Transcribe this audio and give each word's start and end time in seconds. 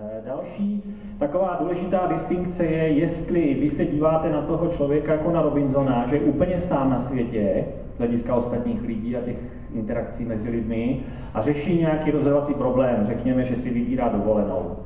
Eh, 0.00 0.22
další 0.26 0.82
taková 1.18 1.56
důležitá 1.60 2.06
distinkce 2.06 2.64
je, 2.64 2.88
jestli 2.88 3.54
vy 3.54 3.70
se 3.70 3.84
díváte 3.84 4.30
na 4.30 4.42
toho 4.42 4.68
člověka 4.68 5.12
jako 5.12 5.30
na 5.30 5.42
Robinsona, 5.42 6.06
že 6.06 6.16
je 6.16 6.20
úplně 6.20 6.60
sám 6.60 6.90
na 6.90 7.00
světě, 7.00 7.64
z 7.94 7.98
hlediska 7.98 8.34
ostatních 8.34 8.82
lidí 8.82 9.16
a 9.16 9.20
těch 9.20 9.36
interakcí 9.74 10.24
mezi 10.24 10.50
lidmi, 10.50 11.00
a 11.34 11.42
řeší 11.42 11.78
nějaký 11.78 12.10
rozhodovací 12.10 12.54
problém, 12.54 12.96
řekněme, 13.02 13.44
že 13.44 13.56
si 13.56 13.70
vybírá 13.70 14.08
dovolenou. 14.08 14.76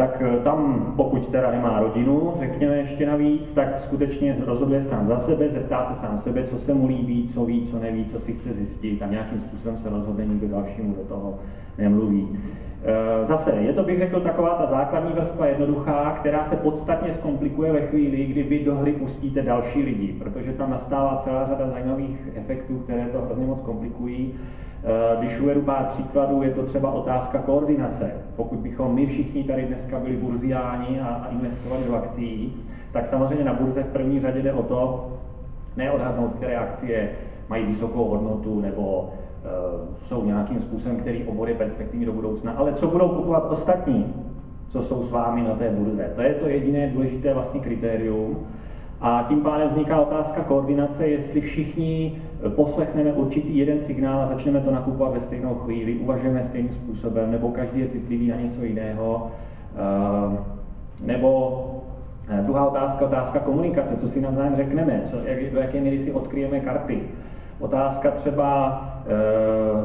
Tak 0.00 0.22
eh, 0.22 0.40
tam, 0.44 0.92
pokud 0.96 1.28
teda 1.28 1.50
nemá 1.50 1.80
rodinu, 1.80 2.32
řekněme 2.38 2.76
ještě 2.76 3.06
navíc, 3.06 3.54
tak 3.54 3.80
skutečně 3.80 4.36
rozhoduje 4.46 4.82
sám 4.82 5.06
za 5.06 5.18
sebe, 5.18 5.50
zeptá 5.50 5.82
se 5.82 5.94
sám 5.94 6.18
sebe, 6.18 6.42
co 6.42 6.58
se 6.58 6.74
mu 6.74 6.86
líbí, 6.86 7.28
co 7.28 7.44
ví, 7.44 7.66
co 7.66 7.78
neví, 7.78 8.04
co 8.04 8.20
si 8.20 8.32
chce 8.32 8.52
zjistit 8.52 9.02
a 9.02 9.06
nějakým 9.06 9.40
způsobem 9.40 9.76
se 9.76 9.90
rozhodne, 9.90 10.26
nikdo 10.26 10.48
dalšímu 10.48 10.94
do 10.94 11.02
toho 11.02 11.38
nemluví. 11.78 12.28
Eh, 12.84 13.26
zase, 13.26 13.56
je 13.56 13.72
to, 13.72 13.82
bych 13.82 13.98
řekl, 13.98 14.20
taková 14.20 14.54
ta 14.54 14.66
základní 14.66 15.12
vrstva 15.12 15.46
jednoduchá, 15.46 16.10
která 16.10 16.44
se 16.44 16.56
podstatně 16.56 17.12
zkomplikuje 17.12 17.72
ve 17.72 17.80
chvíli, 17.80 18.24
kdy 18.24 18.42
vy 18.42 18.64
do 18.64 18.76
hry 18.76 18.92
pustíte 18.92 19.42
další 19.42 19.82
lidi, 19.82 20.12
protože 20.18 20.52
tam 20.52 20.70
nastává 20.70 21.16
celá 21.16 21.46
řada 21.46 21.68
zajímavých 21.68 22.28
efektů, 22.34 22.78
které 22.78 23.06
to 23.06 23.20
hrozně 23.20 23.46
moc 23.46 23.62
komplikují. 23.62 24.34
Eh, 24.84 25.16
když 25.20 25.40
uvedu 25.40 25.62
pár 25.62 25.84
příkladů, 25.84 26.42
je 26.42 26.50
to 26.50 26.62
třeba 26.62 26.90
otázka 26.90 27.38
koordinace. 27.38 28.14
Pokud 28.36 28.58
bychom 28.58 28.94
my 28.94 29.06
všichni 29.06 29.44
tady 29.44 29.62
dneska 29.62 29.98
byli 29.98 30.16
burziáni 30.16 31.00
a 31.00 31.28
investovali 31.30 31.84
do 31.84 31.96
akcí, 31.96 32.56
tak 32.92 33.06
samozřejmě 33.06 33.44
na 33.44 33.54
burze 33.54 33.82
v 33.82 33.92
první 33.92 34.20
řadě 34.20 34.42
jde 34.42 34.52
o 34.52 34.62
to, 34.62 35.12
neodhadnout, 35.76 36.34
které 36.34 36.56
akcie 36.56 37.10
mají 37.48 37.64
vysokou 37.64 38.04
hodnotu 38.08 38.60
nebo 38.60 39.12
Eh, 39.44 39.96
jsou 40.02 40.24
nějakým 40.24 40.60
způsobem, 40.60 40.96
který 40.96 41.24
obory 41.24 41.54
perspektivy 41.54 42.04
do 42.04 42.12
budoucna, 42.12 42.52
ale 42.52 42.72
co 42.72 42.86
budou 42.86 43.08
kupovat 43.08 43.44
ostatní, 43.50 44.14
co 44.68 44.82
jsou 44.82 45.02
s 45.02 45.10
vámi 45.10 45.42
na 45.42 45.54
té 45.54 45.70
burze. 45.70 46.12
To 46.16 46.22
je 46.22 46.34
to 46.34 46.48
jediné 46.48 46.90
důležité 46.90 47.34
vlastně 47.34 47.60
kritérium. 47.60 48.46
A 49.00 49.24
tím 49.28 49.40
pádem 49.40 49.68
vzniká 49.68 50.00
otázka 50.00 50.44
koordinace, 50.44 51.08
jestli 51.08 51.40
všichni 51.40 52.22
poslechneme 52.48 53.12
určitý 53.12 53.58
jeden 53.58 53.80
signál 53.80 54.20
a 54.20 54.26
začneme 54.26 54.60
to 54.60 54.70
nakupovat 54.70 55.12
ve 55.12 55.20
stejnou 55.20 55.54
chvíli, 55.54 55.94
uvažujeme 55.94 56.44
stejným 56.44 56.72
způsobem, 56.72 57.30
nebo 57.30 57.48
každý 57.48 57.80
je 57.80 57.88
citlivý 57.88 58.28
na 58.28 58.36
něco 58.36 58.64
jiného, 58.64 59.30
eh, 59.76 60.38
nebo 61.06 61.60
eh, 62.28 62.42
druhá 62.42 62.66
otázka, 62.66 63.04
otázka 63.04 63.38
komunikace, 63.38 63.96
co 63.96 64.08
si 64.08 64.20
navzájem 64.20 64.56
řekneme, 64.56 65.02
co, 65.04 65.16
jak, 65.16 65.52
do 65.52 65.60
jaké 65.60 65.80
míry 65.80 65.98
si 65.98 66.12
odkryjeme 66.12 66.60
karty. 66.60 67.02
Otázka 67.60 68.10
třeba, 68.10 68.80
eh, 69.06 69.84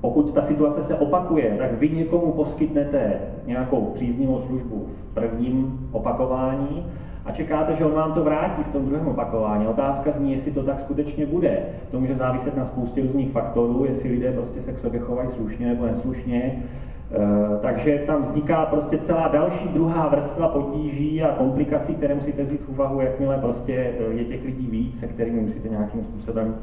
pokud 0.00 0.34
ta 0.34 0.42
situace 0.42 0.82
se 0.82 0.94
opakuje, 0.94 1.54
tak 1.58 1.72
vy 1.72 1.88
někomu 1.88 2.32
poskytnete 2.32 3.20
nějakou 3.46 3.80
příznivou 3.80 4.38
službu 4.38 4.86
v 4.86 5.14
prvním 5.14 5.88
opakování 5.92 6.86
a 7.24 7.32
čekáte, 7.32 7.74
že 7.74 7.84
on 7.84 7.92
vám 7.92 8.12
to 8.12 8.24
vrátí 8.24 8.62
v 8.62 8.72
tom 8.72 8.86
druhém 8.86 9.08
opakování. 9.08 9.66
Otázka 9.66 10.10
zní, 10.10 10.32
jestli 10.32 10.52
to 10.52 10.62
tak 10.62 10.80
skutečně 10.80 11.26
bude. 11.26 11.62
To 11.90 12.00
může 12.00 12.16
záviset 12.16 12.56
na 12.56 12.64
spoustě 12.64 13.02
různých 13.02 13.30
faktorů, 13.30 13.84
jestli 13.84 14.10
lidé 14.10 14.32
prostě 14.32 14.62
se 14.62 14.72
k 14.72 14.78
sobě 14.78 15.00
chovají 15.00 15.28
slušně 15.28 15.66
nebo 15.66 15.86
neslušně, 15.86 16.62
Eh, 17.12 17.58
takže 17.62 17.98
tam 18.06 18.22
vzniká 18.22 18.66
prostě 18.66 18.98
celá 18.98 19.28
další 19.28 19.68
druhá 19.68 20.08
vrstva 20.08 20.48
potíží 20.48 21.22
a 21.22 21.34
komplikací, 21.34 21.94
které 21.94 22.14
musíte 22.14 22.42
vzít 22.42 22.60
v 22.60 22.68
úvahu, 22.68 23.00
jakmile 23.00 23.38
prostě 23.38 23.94
eh, 23.98 24.12
je 24.12 24.24
těch 24.24 24.44
lidí 24.44 24.66
víc, 24.66 25.00
se 25.00 25.06
kterými 25.06 25.40
musíte 25.40 25.68
nějakým 25.68 26.02
způsobem 26.02 26.54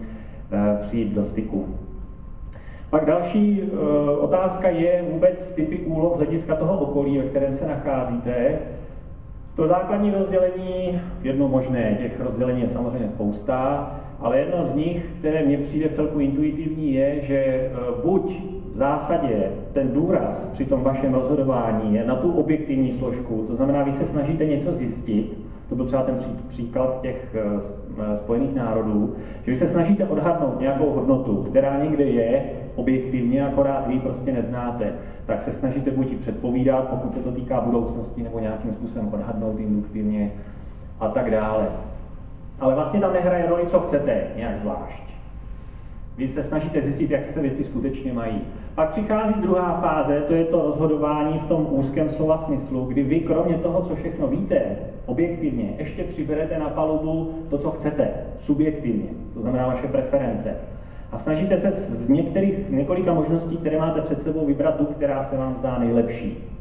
eh, 0.52 0.78
přijít 0.82 1.14
do 1.14 1.24
styku. 1.24 1.66
Pak 2.90 3.06
další 3.06 3.72
otázka 4.20 4.70
je 4.70 5.06
vůbec 5.12 5.56
typy 5.56 5.78
úloh 5.78 6.14
z 6.14 6.18
hlediska 6.18 6.56
toho 6.56 6.80
okolí, 6.80 7.18
ve 7.18 7.24
kterém 7.24 7.54
se 7.54 7.68
nacházíte. 7.68 8.60
To 9.58 9.68
základní 9.68 10.12
rozdělení, 10.12 11.02
jedno 11.24 11.48
možné, 11.48 11.98
těch 12.02 12.20
rozdělení 12.20 12.62
je 12.62 12.70
samozřejmě 12.70 13.08
spousta, 13.08 13.92
ale 14.20 14.40
jedno 14.40 14.64
z 14.64 14.76
nich, 14.76 15.06
které 15.20 15.46
mně 15.46 15.58
přijde 15.58 15.90
v 15.90 15.94
celku 15.94 16.20
intuitivní, 16.20 16.94
je, 16.94 17.22
že 17.22 17.72
buď 18.04 18.42
v 18.74 18.78
zásadě 18.78 19.52
ten 19.74 19.92
důraz 19.92 20.50
při 20.54 20.66
tom 20.66 20.82
vašem 20.82 21.14
rozhodování 21.14 21.96
je 21.96 22.06
na 22.06 22.16
tu 22.16 22.32
objektivní 22.32 22.92
složku, 22.92 23.46
to 23.48 23.56
znamená, 23.56 23.84
vy 23.84 23.92
se 23.92 24.06
snažíte 24.06 24.46
něco 24.46 24.72
zjistit, 24.72 25.38
to 25.70 25.76
byl 25.76 25.86
třeba 25.86 26.04
ten 26.04 26.18
příklad 26.48 27.02
těch 27.02 27.36
eh, 27.36 27.62
eh, 28.14 28.18
Spojených 28.18 28.56
národů, 28.56 29.16
že 29.46 29.52
vy 29.52 29.58
se 29.58 29.68
snažíte 29.68 30.06
odhadnout 30.06 30.60
nějakou 30.60 30.92
hodnotu, 30.92 31.44
která 31.44 31.84
někde 31.84 32.04
je 32.04 32.44
objektivně, 32.76 33.48
akorát 33.48 33.88
vy 33.88 34.00
prostě 34.00 34.32
neznáte, 34.34 34.94
tak 35.26 35.42
se 35.42 35.52
snažíte 35.52 35.92
buď 35.92 36.12
ji 36.12 36.18
předpovídat, 36.18 36.90
pokud 36.90 37.14
se 37.14 37.20
to 37.20 37.32
týká 37.32 37.62
budoucnosti, 37.62 38.24
nebo 38.24 38.40
nějakým 38.40 38.74
způsobem 38.74 39.14
odhadnout 39.14 39.60
induktivně 39.60 40.32
a 41.00 41.10
tak 41.10 41.32
dále. 41.32 41.68
Ale 42.60 42.76
vlastně 42.76 43.00
tam 43.00 43.14
nehraje 43.14 43.46
roli, 43.48 43.68
co 43.68 43.80
chcete 43.80 44.28
nějak 44.36 44.58
zvlášť. 44.58 45.17
Vy 46.18 46.28
se 46.28 46.44
snažíte 46.44 46.82
zjistit, 46.82 47.12
jak 47.12 47.24
se 47.24 47.42
věci 47.42 47.64
skutečně 47.64 48.14
mají. 48.14 48.42
Pak 48.76 48.90
přichází 48.90 49.42
druhá 49.42 49.82
fáze, 49.82 50.22
to 50.28 50.34
je 50.34 50.46
to 50.46 50.62
rozhodování 50.62 51.40
v 51.40 51.46
tom 51.46 51.68
úzkém 51.70 52.10
slova 52.10 52.38
smyslu, 52.38 52.86
kdy 52.86 53.04
vy 53.04 53.20
kromě 53.20 53.58
toho, 53.58 53.82
co 53.82 53.96
všechno 53.96 54.28
víte, 54.28 54.62
objektivně, 55.06 55.74
ještě 55.78 56.04
přiberete 56.04 56.60
na 56.60 56.70
palubu 56.70 57.34
to, 57.50 57.58
co 57.58 57.72
chcete, 57.72 58.10
subjektivně, 58.38 59.10
to 59.34 59.42
znamená 59.42 59.68
vaše 59.68 59.88
preference. 59.88 60.56
A 61.12 61.18
snažíte 61.18 61.58
se 61.58 61.72
z 61.72 62.10
některých, 62.10 62.70
několika 62.70 63.14
možností, 63.14 63.58
které 63.58 63.80
máte 63.80 64.02
před 64.02 64.22
sebou, 64.22 64.46
vybrat 64.46 64.76
tu, 64.76 64.86
která 64.86 65.24
se 65.24 65.38
vám 65.38 65.56
zdá 65.56 65.80
nejlepší. 65.80 66.57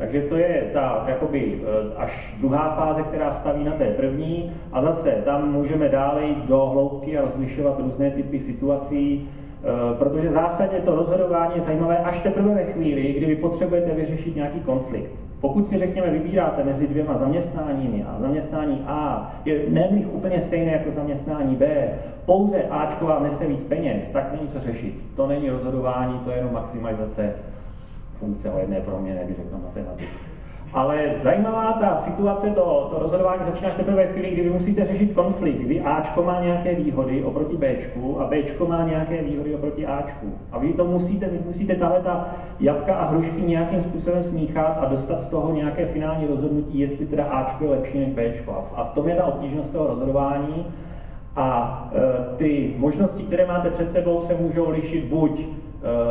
Takže 0.00 0.20
to 0.20 0.36
je 0.36 0.70
ta 0.72 1.04
jakoby 1.08 1.60
eh, 1.62 1.94
až 1.96 2.34
druhá 2.40 2.74
fáze, 2.76 3.02
která 3.02 3.32
staví 3.32 3.64
na 3.64 3.72
té 3.72 3.84
první 3.84 4.52
a 4.72 4.80
zase 4.80 5.10
tam 5.24 5.52
můžeme 5.52 5.88
dále 5.88 6.24
jít 6.24 6.44
do 6.44 6.66
hloubky 6.66 7.18
a 7.18 7.22
rozlišovat 7.22 7.80
různé 7.80 8.10
typy 8.10 8.40
situací, 8.40 9.28
eh, 9.28 9.66
protože 9.98 10.28
v 10.28 10.32
zásadě 10.32 10.76
to 10.84 10.96
rozhodování 10.96 11.52
je 11.54 11.60
zajímavé 11.60 11.98
až 11.98 12.22
teprve 12.22 12.54
ve 12.54 12.64
chvíli, 12.64 13.12
kdy 13.12 13.26
vy 13.26 13.36
potřebujete 13.36 13.94
vyřešit 13.94 14.36
nějaký 14.36 14.60
konflikt. 14.60 15.24
Pokud 15.40 15.68
si 15.68 15.78
řekněme, 15.78 16.10
vybíráte 16.10 16.64
mezi 16.64 16.88
dvěma 16.88 17.16
zaměstnáními 17.16 18.04
a 18.08 18.20
zaměstnání 18.20 18.84
A 18.86 19.32
je 19.44 19.60
nemlich 19.68 20.14
úplně 20.14 20.40
stejné 20.40 20.72
jako 20.72 20.90
zaměstnání 20.90 21.56
B, 21.56 21.88
pouze 22.26 22.62
Ačko 22.70 23.06
vám 23.06 23.22
nese 23.22 23.46
víc 23.46 23.64
peněz, 23.64 24.10
tak 24.10 24.32
není 24.32 24.48
co 24.48 24.60
řešit. 24.60 24.94
To 25.16 25.26
není 25.26 25.50
rozhodování, 25.50 26.20
to 26.24 26.30
je 26.30 26.36
jenom 26.36 26.52
maximalizace 26.52 27.34
funkce 28.20 28.50
o 28.50 28.58
jedné 28.58 28.80
proměně, 28.80 29.24
bych 29.26 29.36
řekl 29.36 29.58
matematik. 29.62 30.08
Ale 30.72 31.14
zajímavá 31.14 31.72
ta 31.72 31.96
situace, 31.96 32.50
to, 32.50 32.88
to 32.90 32.98
rozhodování 32.98 33.44
začíná 33.44 33.68
až 33.68 33.74
teprve 33.74 33.96
ve 33.96 34.12
chvíli, 34.12 34.30
kdy 34.30 34.42
vy 34.42 34.50
musíte 34.50 34.84
řešit 34.84 35.12
konflikt, 35.12 35.58
kdy 35.58 35.80
Ačko 35.80 36.22
má 36.22 36.40
nějaké 36.40 36.74
výhody 36.74 37.24
oproti 37.24 37.56
Bčku 37.56 38.20
a 38.20 38.26
Bčko 38.26 38.66
má 38.66 38.84
nějaké 38.84 39.22
výhody 39.22 39.54
oproti 39.54 39.86
Ačku. 39.86 40.32
A 40.52 40.58
vy 40.58 40.72
to 40.72 40.84
musíte, 40.84 41.28
vy 41.28 41.38
musíte 41.46 41.74
tahle 41.74 42.00
ta 42.00 42.28
jabka 42.60 42.94
a 42.94 43.10
hrušky 43.10 43.42
nějakým 43.42 43.80
způsobem 43.80 44.22
smíchat 44.22 44.78
a 44.80 44.84
dostat 44.84 45.20
z 45.20 45.30
toho 45.30 45.54
nějaké 45.54 45.86
finální 45.86 46.26
rozhodnutí, 46.26 46.78
jestli 46.78 47.06
teda 47.06 47.24
Ačko 47.24 47.64
je 47.64 47.70
lepší 47.70 47.98
než 47.98 48.08
Bčko. 48.08 48.64
A 48.74 48.84
v 48.84 48.90
tom 48.90 49.08
je 49.08 49.14
ta 49.14 49.24
obtížnost 49.24 49.72
toho 49.72 49.86
rozhodování. 49.86 50.66
A 51.36 51.90
e, 51.94 52.36
ty 52.36 52.74
možnosti, 52.78 53.22
které 53.22 53.46
máte 53.46 53.70
před 53.70 53.90
sebou, 53.90 54.20
se 54.20 54.34
můžou 54.34 54.70
lišit 54.70 55.04
buď 55.04 55.46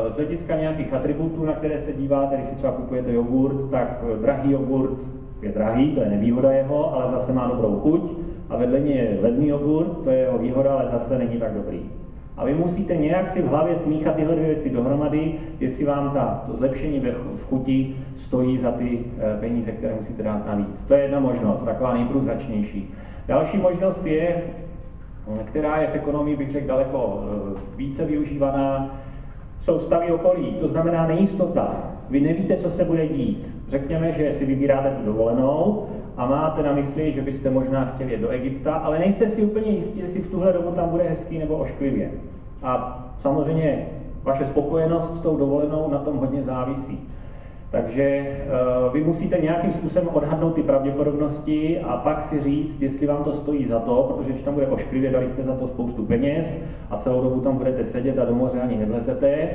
z 0.09 0.15
hlediska 0.15 0.55
nějakých 0.55 0.93
atributů, 0.93 1.45
na 1.45 1.53
které 1.53 1.79
se 1.79 1.93
díváte, 1.93 2.35
když 2.35 2.47
si 2.47 2.55
třeba 2.55 2.73
kupujete 2.73 3.13
jogurt, 3.13 3.69
tak 3.71 4.03
eh, 4.13 4.21
drahý 4.21 4.51
jogurt 4.51 4.97
je 5.41 5.51
drahý, 5.51 5.91
to 5.91 6.01
je 6.01 6.09
nevýhoda 6.09 6.51
jeho, 6.51 6.93
ale 6.95 7.11
zase 7.11 7.33
má 7.33 7.47
dobrou 7.47 7.79
chuť. 7.79 8.11
A 8.49 8.57
vedle 8.57 8.79
něj 8.79 8.97
je 8.97 9.17
ledný 9.21 9.47
jogurt, 9.47 10.03
to 10.03 10.09
je 10.09 10.17
jeho 10.17 10.37
výhoda, 10.37 10.73
ale 10.73 10.89
zase 10.91 11.17
není 11.17 11.39
tak 11.39 11.53
dobrý. 11.53 11.79
A 12.37 12.45
vy 12.45 12.53
musíte 12.53 12.95
nějak 12.95 13.29
si 13.29 13.41
v 13.41 13.47
hlavě 13.47 13.75
smíchat 13.75 14.15
tyhle 14.15 14.35
dvě 14.35 14.47
věci 14.47 14.69
dohromady, 14.69 15.33
jestli 15.59 15.85
vám 15.85 16.11
ta, 16.13 16.43
to 16.47 16.55
zlepšení 16.55 16.99
v 17.35 17.45
chuti 17.45 17.95
stojí 18.15 18.57
za 18.57 18.71
ty 18.71 18.99
eh, 18.99 19.37
peníze, 19.39 19.71
které 19.71 19.95
musíte 19.95 20.23
dát 20.23 20.47
navíc. 20.47 20.85
To 20.85 20.93
je 20.93 21.01
jedna 21.01 21.19
možnost, 21.19 21.63
taková 21.63 21.93
nejprůzračnější. 21.93 22.93
Další 23.27 23.57
možnost 23.57 24.05
je, 24.05 24.43
která 25.45 25.81
je 25.81 25.87
v 25.87 25.95
ekonomii, 25.95 26.37
bych 26.37 26.51
řekl, 26.51 26.67
daleko 26.67 27.23
eh, 27.23 27.59
více 27.75 28.05
využívaná, 28.05 28.99
jsou 29.61 29.79
stavy 29.79 30.11
okolí, 30.11 30.55
to 30.59 30.67
znamená 30.67 31.07
nejistota. 31.07 31.75
Vy 32.09 32.19
nevíte, 32.19 32.57
co 32.57 32.69
se 32.69 32.85
bude 32.85 33.07
dít. 33.07 33.55
Řekněme, 33.67 34.11
že 34.11 34.33
si 34.33 34.45
vybíráte 34.45 34.89
tu 34.89 35.05
dovolenou 35.05 35.85
a 36.17 36.25
máte 36.25 36.63
na 36.63 36.73
mysli, 36.73 37.13
že 37.13 37.21
byste 37.21 37.49
možná 37.49 37.85
chtěli 37.85 38.11
jet 38.11 38.21
do 38.21 38.29
Egypta, 38.29 38.73
ale 38.73 38.99
nejste 38.99 39.27
si 39.27 39.41
úplně 39.41 39.71
jistí, 39.71 39.99
jestli 39.99 40.21
v 40.21 40.31
tuhle 40.31 40.53
dobu 40.53 40.71
tam 40.71 40.89
bude 40.89 41.03
hezký 41.03 41.39
nebo 41.39 41.55
ošklivě. 41.55 42.11
A 42.63 43.05
samozřejmě 43.17 43.87
vaše 44.23 44.45
spokojenost 44.45 45.15
s 45.15 45.21
tou 45.21 45.37
dovolenou 45.37 45.89
na 45.91 45.97
tom 45.97 46.17
hodně 46.17 46.43
závisí. 46.43 47.09
Takže 47.71 48.37
uh, 48.87 48.93
vy 48.93 49.03
musíte 49.03 49.37
nějakým 49.37 49.73
způsobem 49.73 50.09
odhadnout 50.13 50.55
ty 50.55 50.63
pravděpodobnosti 50.63 51.79
a 51.79 51.97
pak 51.97 52.23
si 52.23 52.41
říct, 52.41 52.81
jestli 52.81 53.07
vám 53.07 53.23
to 53.23 53.33
stojí 53.33 53.65
za 53.65 53.79
to, 53.79 54.03
protože 54.03 54.31
když 54.31 54.43
tam 54.43 54.53
bude 54.53 54.67
ošklivě, 54.67 55.11
dali 55.11 55.27
jste 55.27 55.43
za 55.43 55.55
to 55.55 55.67
spoustu 55.67 56.05
peněz 56.05 56.63
a 56.89 56.97
celou 56.97 57.23
dobu 57.23 57.41
tam 57.41 57.57
budete 57.57 57.85
sedět 57.85 58.19
a 58.19 58.25
do 58.25 58.35
moře 58.35 58.61
ani 58.61 58.77
nevlezete. 58.77 59.49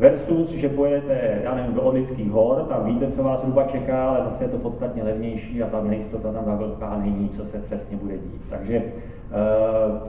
Versus, 0.00 0.50
že 0.50 0.68
pojedete, 0.68 1.40
já 1.44 1.54
nevím, 1.54 1.74
do 1.74 1.82
Orlických 1.82 2.30
hor, 2.30 2.66
tam 2.68 2.84
víte, 2.84 3.12
co 3.12 3.22
vás 3.22 3.40
zhruba 3.40 3.64
čeká, 3.64 4.08
ale 4.08 4.22
zase 4.22 4.44
je 4.44 4.48
to 4.48 4.56
podstatně 4.56 5.02
levnější 5.02 5.62
a 5.62 5.66
ta 5.66 5.82
nejistota 5.82 6.32
tam 6.32 6.44
tak 6.44 6.58
velká 6.58 6.98
není, 6.98 7.28
co 7.28 7.44
se 7.44 7.58
přesně 7.58 7.96
bude 7.96 8.14
dít. 8.14 8.46
Takže 8.50 8.76
eh, 8.76 8.92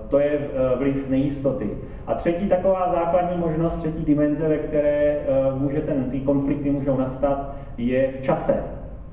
to 0.09 0.19
je 0.19 0.31
eh, 0.31 0.77
vliv 0.77 1.09
nejistoty. 1.09 1.69
A 2.07 2.13
třetí 2.13 2.49
taková 2.49 2.89
základní 2.91 3.37
možnost, 3.37 3.75
třetí 3.75 4.05
dimenze, 4.05 4.47
ve 4.47 4.57
které 4.57 5.17
eh, 5.19 5.25
může 5.55 5.81
ten, 5.81 6.03
ty 6.03 6.19
konflikty 6.19 6.71
můžou 6.71 6.97
nastat, 6.97 7.55
je 7.77 8.07
v 8.11 8.21
čase. 8.21 8.63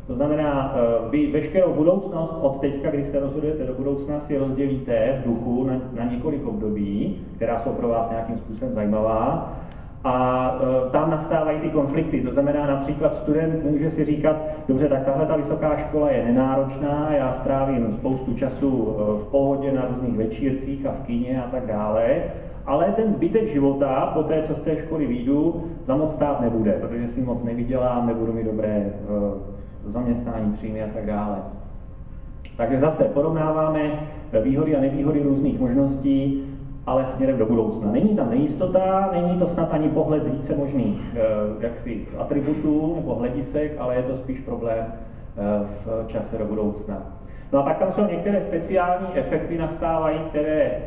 To 0.06 0.14
znamená, 0.14 0.74
vy 1.10 1.32
veškerou 1.32 1.72
budoucnost 1.72 2.38
od 2.40 2.60
teďka, 2.60 2.90
kdy 2.90 3.04
se 3.04 3.20
rozhodujete 3.20 3.64
do 3.64 3.74
budoucna, 3.74 4.20
si 4.20 4.38
rozdělíte 4.38 5.22
v 5.22 5.28
duchu 5.28 5.64
na, 5.64 5.80
na 5.92 6.04
několik 6.04 6.46
období, 6.46 7.18
která 7.36 7.58
jsou 7.58 7.72
pro 7.72 7.88
vás 7.88 8.10
nějakým 8.10 8.38
způsobem 8.38 8.74
zajímavá 8.74 9.52
a 10.04 10.58
e, 10.86 10.90
tam 10.90 11.10
nastávají 11.10 11.58
ty 11.58 11.70
konflikty. 11.70 12.20
To 12.20 12.30
znamená, 12.30 12.66
například 12.66 13.14
student 13.14 13.64
může 13.64 13.90
si 13.90 14.04
říkat, 14.04 14.36
dobře, 14.68 14.88
tak 14.88 15.04
tahle 15.04 15.26
ta 15.26 15.36
vysoká 15.36 15.76
škola 15.76 16.10
je 16.10 16.24
nenáročná, 16.24 17.08
já 17.10 17.32
strávím 17.32 17.92
spoustu 17.92 18.34
času 18.34 18.88
e, 18.88 19.16
v 19.16 19.24
pohodě 19.30 19.72
na 19.72 19.86
různých 19.88 20.16
večírcích 20.16 20.86
a 20.86 20.92
v 20.92 21.06
kině 21.06 21.42
a 21.42 21.50
tak 21.50 21.66
dále, 21.66 22.22
ale 22.66 22.92
ten 22.96 23.10
zbytek 23.10 23.48
života, 23.48 24.10
po 24.14 24.22
té, 24.22 24.42
co 24.42 24.54
z 24.54 24.60
té 24.60 24.76
školy 24.76 25.06
výjdu, 25.06 25.64
za 25.82 25.96
moc 25.96 26.14
stát 26.14 26.40
nebude, 26.40 26.72
protože 26.72 27.08
si 27.08 27.22
moc 27.22 27.44
nevydělám, 27.44 28.06
nebudu 28.06 28.32
mi 28.32 28.44
dobré 28.44 28.68
e, 28.68 28.92
zaměstnání, 29.86 30.52
příjmy 30.52 30.82
a 30.82 30.88
tak 30.94 31.06
dále. 31.06 31.36
Takže 32.56 32.78
zase 32.78 33.04
porovnáváme 33.04 33.80
výhody 34.42 34.76
a 34.76 34.80
nevýhody 34.80 35.22
různých 35.22 35.60
možností 35.60 36.47
ale 36.88 37.06
směrem 37.06 37.38
do 37.38 37.46
budoucna. 37.46 37.92
Není 37.92 38.16
tam 38.16 38.30
nejistota, 38.30 39.10
není 39.12 39.38
to 39.38 39.46
snad 39.46 39.68
ani 39.74 39.88
pohled 39.88 40.24
z 40.24 40.28
více 40.28 40.56
možných 40.56 41.16
eh, 41.16 41.20
jaksi 41.60 42.06
atributů 42.18 42.92
nebo 42.96 43.14
hledisek, 43.14 43.72
ale 43.78 43.94
je 43.94 44.02
to 44.02 44.16
spíš 44.16 44.40
problém 44.40 44.86
eh, 44.86 45.66
v 45.84 46.06
čase 46.06 46.38
do 46.38 46.44
budoucna. 46.44 47.02
No 47.52 47.58
a 47.58 47.62
pak 47.62 47.78
tam 47.78 47.92
jsou 47.92 48.06
některé 48.06 48.40
speciální 48.40 49.06
efekty 49.14 49.58
nastávají, 49.58 50.18
které 50.18 50.62
eh, 50.62 50.82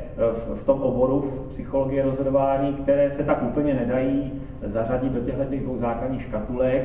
v 0.55 0.63
tom 0.63 0.81
oboru 0.81 1.21
v 1.21 1.47
psychologii 1.49 2.01
rozhodování, 2.01 2.73
které 2.73 3.11
se 3.11 3.23
tak 3.23 3.43
úplně 3.43 3.73
nedají 3.73 4.31
zařadit 4.61 5.13
do 5.13 5.19
těchto 5.19 5.43
dvou 5.43 5.77
základních 5.77 6.21
škatulek. 6.21 6.83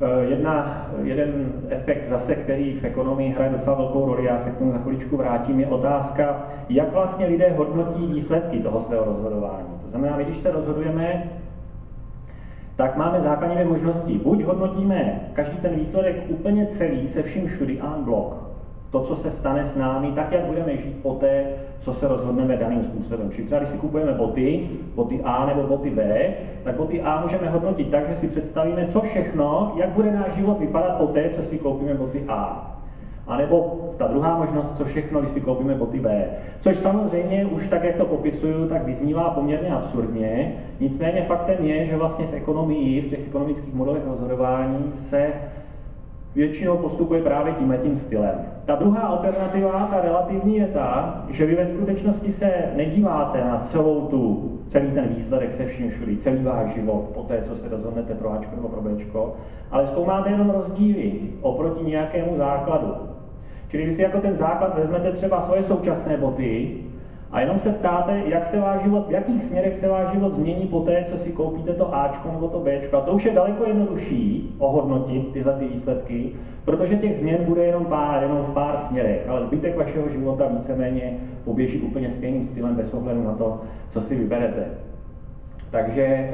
Eh, 0.00 0.24
jedna, 0.24 0.86
jeden 1.02 1.52
efekt 1.68 2.04
zase, 2.04 2.34
který 2.34 2.72
v 2.72 2.84
ekonomii 2.84 3.32
hraje 3.32 3.50
docela 3.50 3.76
velkou 3.76 4.06
roli, 4.06 4.24
já 4.24 4.38
se 4.38 4.50
k 4.50 4.58
tomu 4.58 4.72
za 4.72 4.78
chviličku 4.78 5.16
vrátím, 5.16 5.60
je 5.60 5.66
otázka, 5.66 6.46
jak 6.68 6.92
vlastně 6.92 7.26
lidé 7.26 7.54
hodnotí 7.56 8.06
výsledky 8.06 8.58
toho 8.58 8.80
svého 8.80 9.04
rozhodování. 9.04 9.68
To 9.82 9.88
znamená, 9.88 10.16
když 10.16 10.36
se 10.36 10.52
rozhodujeme, 10.52 11.30
tak 12.76 12.96
máme 12.96 13.20
základně 13.20 13.54
dvě 13.54 13.68
možnosti. 13.68 14.18
Buď 14.18 14.44
hodnotíme 14.44 15.20
každý 15.32 15.58
ten 15.58 15.74
výsledek 15.74 16.16
úplně 16.28 16.66
celý, 16.66 17.08
se 17.08 17.22
vším 17.22 17.46
všudy 17.46 17.80
en 17.80 18.04
blok, 18.04 18.36
to, 18.98 19.04
co 19.04 19.16
se 19.16 19.30
stane 19.30 19.64
s 19.64 19.76
námi, 19.76 20.12
tak, 20.12 20.32
jak 20.32 20.44
budeme 20.44 20.76
žít 20.76 21.02
poté, 21.02 21.44
co 21.80 21.94
se 21.94 22.08
rozhodneme 22.08 22.56
daným 22.56 22.82
způsobem. 22.82 23.30
Čili 23.30 23.46
třeba, 23.46 23.58
když 23.58 23.70
si 23.70 23.78
kupujeme 23.78 24.12
boty, 24.12 24.68
boty 24.94 25.20
A 25.24 25.46
nebo 25.46 25.62
boty 25.62 25.90
B, 25.90 26.34
tak 26.64 26.76
boty 26.76 27.02
A 27.02 27.20
můžeme 27.20 27.50
hodnotit 27.50 27.90
tak, 27.90 28.08
že 28.08 28.16
si 28.16 28.28
představíme, 28.28 28.86
co 28.86 29.00
všechno, 29.00 29.72
jak 29.76 29.88
bude 29.88 30.12
náš 30.12 30.32
život 30.32 30.60
vypadat 30.60 30.96
poté, 30.96 31.28
co 31.28 31.42
si 31.42 31.58
koupíme 31.58 31.94
boty 31.94 32.24
A. 32.28 32.72
A 33.26 33.36
nebo 33.36 33.80
ta 33.98 34.06
druhá 34.06 34.38
možnost, 34.38 34.76
co 34.76 34.84
všechno, 34.84 35.20
když 35.20 35.30
si 35.30 35.40
koupíme 35.40 35.74
boty 35.74 36.00
B. 36.00 36.24
Což 36.60 36.76
samozřejmě 36.76 37.46
už 37.46 37.68
tak, 37.68 37.84
jak 37.84 37.96
to 37.96 38.04
popisuju, 38.04 38.68
tak 38.68 38.84
vyznívá 38.84 39.30
poměrně 39.30 39.68
absurdně. 39.68 40.52
Nicméně 40.80 41.22
faktem 41.22 41.64
je, 41.64 41.84
že 41.84 41.96
vlastně 41.96 42.26
v 42.26 42.34
ekonomii, 42.34 43.00
v 43.00 43.10
těch 43.10 43.26
ekonomických 43.26 43.74
modelech 43.74 44.06
rozhodování 44.06 44.92
se 44.92 45.32
většinou 46.36 46.76
postupuje 46.76 47.22
právě 47.22 47.52
tím 47.52 47.78
tím 47.82 47.96
stylem. 47.96 48.34
Ta 48.64 48.74
druhá 48.74 49.00
alternativa, 49.00 49.88
ta 49.90 50.00
relativní, 50.00 50.56
je 50.56 50.66
ta, 50.66 51.24
že 51.30 51.46
vy 51.46 51.54
ve 51.54 51.66
skutečnosti 51.66 52.32
se 52.32 52.52
nedíváte 52.76 53.44
na 53.44 53.58
celou 53.58 54.00
tu, 54.00 54.52
celý 54.68 54.90
ten 54.90 55.08
výsledek 55.08 55.52
se 55.52 55.64
vším 55.64 55.90
všudy, 55.90 56.16
celý 56.16 56.44
váš 56.44 56.74
život, 56.74 57.04
po 57.14 57.22
té, 57.22 57.42
co 57.42 57.54
se 57.54 57.68
rozhodnete 57.68 58.14
pro 58.14 58.32
Ačko 58.32 58.56
nebo 58.56 58.68
pro 58.68 58.80
Bčko, 58.80 59.36
ale 59.70 59.86
zkoumáte 59.86 60.30
jenom 60.30 60.50
rozdíly 60.50 61.12
oproti 61.40 61.84
nějakému 61.84 62.36
základu. 62.36 62.94
Čili 63.68 63.84
vy 63.84 63.92
si 63.92 64.02
jako 64.02 64.20
ten 64.20 64.34
základ 64.34 64.78
vezmete 64.78 65.12
třeba 65.12 65.40
svoje 65.40 65.62
současné 65.62 66.16
boty 66.16 66.78
a 67.30 67.40
jenom 67.40 67.58
se 67.58 67.72
ptáte, 67.72 68.22
jak 68.26 68.46
se 68.46 68.60
váš 68.60 68.82
život, 68.82 69.08
v 69.08 69.10
jakých 69.10 69.42
směrech 69.42 69.76
se 69.76 69.88
váš 69.88 70.10
život 70.12 70.32
změní 70.32 70.66
po 70.66 70.80
té, 70.80 71.04
co 71.04 71.18
si 71.18 71.32
koupíte 71.32 71.72
to 71.72 71.94
Ačko 71.94 72.32
nebo 72.32 72.48
to 72.48 72.60
Bčko. 72.60 72.96
A 72.96 73.00
to 73.00 73.12
už 73.12 73.24
je 73.24 73.32
daleko 73.32 73.64
jednodušší 73.64 74.54
ohodnotit 74.58 75.32
tyhle 75.32 75.52
ty 75.52 75.68
výsledky, 75.68 76.32
protože 76.64 76.96
těch 76.96 77.16
změn 77.16 77.44
bude 77.44 77.64
jenom 77.64 77.84
pár, 77.84 78.22
jenom 78.22 78.38
v 78.42 78.54
pár 78.54 78.78
směrech, 78.78 79.28
ale 79.28 79.44
zbytek 79.44 79.76
vašeho 79.76 80.08
života 80.08 80.48
víceméně 80.48 81.18
poběží 81.44 81.78
úplně 81.78 82.10
stejným 82.10 82.44
stylem 82.44 82.74
bez 82.74 82.94
ohledu 82.94 83.24
na 83.24 83.32
to, 83.32 83.60
co 83.88 84.00
si 84.00 84.16
vyberete. 84.16 84.64
Takže 85.70 86.02
e, 86.02 86.30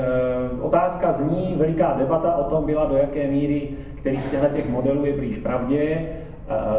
otázka 0.60 1.12
zní, 1.12 1.54
veliká 1.56 1.94
debata 1.98 2.36
o 2.36 2.50
tom 2.50 2.64
byla, 2.64 2.84
do 2.84 2.96
jaké 2.96 3.30
míry, 3.30 3.68
který 3.94 4.16
z 4.16 4.30
těchto 4.30 4.70
modelů 4.70 5.04
je 5.04 5.16
blíž 5.16 5.38
pravdě. 5.38 6.06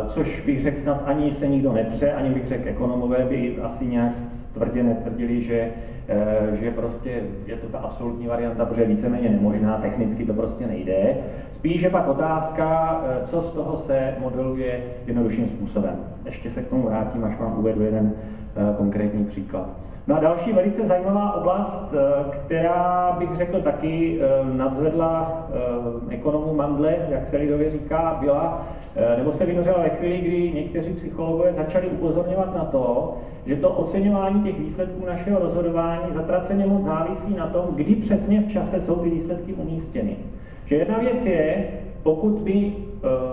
Což 0.07 0.45
bych 0.45 0.61
řekl 0.61 0.79
snad 0.79 1.03
ani 1.05 1.31
se 1.31 1.47
nikdo 1.47 1.73
nepře, 1.73 2.11
ani 2.11 2.29
bych 2.29 2.47
řekl 2.47 2.69
ekonomové 2.69 3.25
by 3.29 3.57
asi 3.61 3.85
nějak 3.85 4.13
tvrdě 4.53 4.83
netvrdili, 4.83 5.41
že, 5.41 5.71
eh, 6.07 6.55
že 6.55 6.71
prostě 6.71 7.21
je 7.45 7.55
to 7.55 7.67
ta 7.67 7.77
absolutní 7.77 8.27
varianta, 8.27 8.65
protože 8.65 8.85
víceméně 8.85 9.29
nemožná, 9.29 9.77
technicky 9.77 10.25
to 10.25 10.33
prostě 10.33 10.67
nejde. 10.67 11.17
Spíš 11.51 11.81
je 11.81 11.89
pak 11.89 12.07
otázka, 12.07 13.01
eh, 13.05 13.27
co 13.27 13.41
z 13.41 13.53
toho 13.53 13.77
se 13.77 14.13
modeluje 14.19 14.83
jednodušším 15.07 15.47
způsobem. 15.47 15.95
Ještě 16.25 16.51
se 16.51 16.61
k 16.61 16.69
tomu 16.69 16.83
vrátím, 16.83 17.23
až 17.23 17.39
vám 17.39 17.59
uvedu 17.59 17.81
jeden 17.81 18.13
konkrétní 18.77 19.25
příklad. 19.25 19.69
No 20.07 20.15
a 20.15 20.19
další 20.19 20.53
velice 20.53 20.85
zajímavá 20.85 21.33
oblast, 21.33 21.93
eh, 21.93 22.23
která 22.31 23.15
bych 23.19 23.35
řekl 23.35 23.61
taky 23.61 24.19
eh, 24.21 24.57
nadzvedla 24.57 25.43
eh, 26.09 26.13
ekonomu 26.13 26.53
Mandle, 26.53 26.97
jak 27.09 27.27
se 27.27 27.37
lidově 27.37 27.69
říká, 27.69 28.17
byla, 28.21 28.67
nebo 29.17 29.31
se 29.31 29.45
vynořila 29.45 29.81
ve 29.81 29.89
chvíli, 29.89 30.17
kdy 30.17 30.51
někteří 30.51 30.93
psychologové 30.93 31.53
začali 31.53 31.87
upozorňovat 31.87 32.55
na 32.55 32.65
to, 32.65 33.17
že 33.45 33.55
to 33.55 33.69
oceňování 33.69 34.43
těch 34.43 34.59
výsledků 34.59 35.05
našeho 35.05 35.39
rozhodování 35.39 36.01
zatraceně 36.09 36.65
moc 36.65 36.83
závisí 36.83 37.35
na 37.35 37.47
tom, 37.47 37.65
kdy 37.75 37.95
přesně 37.95 38.41
v 38.41 38.47
čase 38.47 38.81
jsou 38.81 38.95
ty 38.95 39.09
výsledky 39.09 39.53
umístěny. 39.53 40.15
Že 40.65 40.75
jedna 40.75 40.97
věc 40.99 41.25
je, 41.25 41.67
pokud 42.03 42.45
my, 42.45 42.75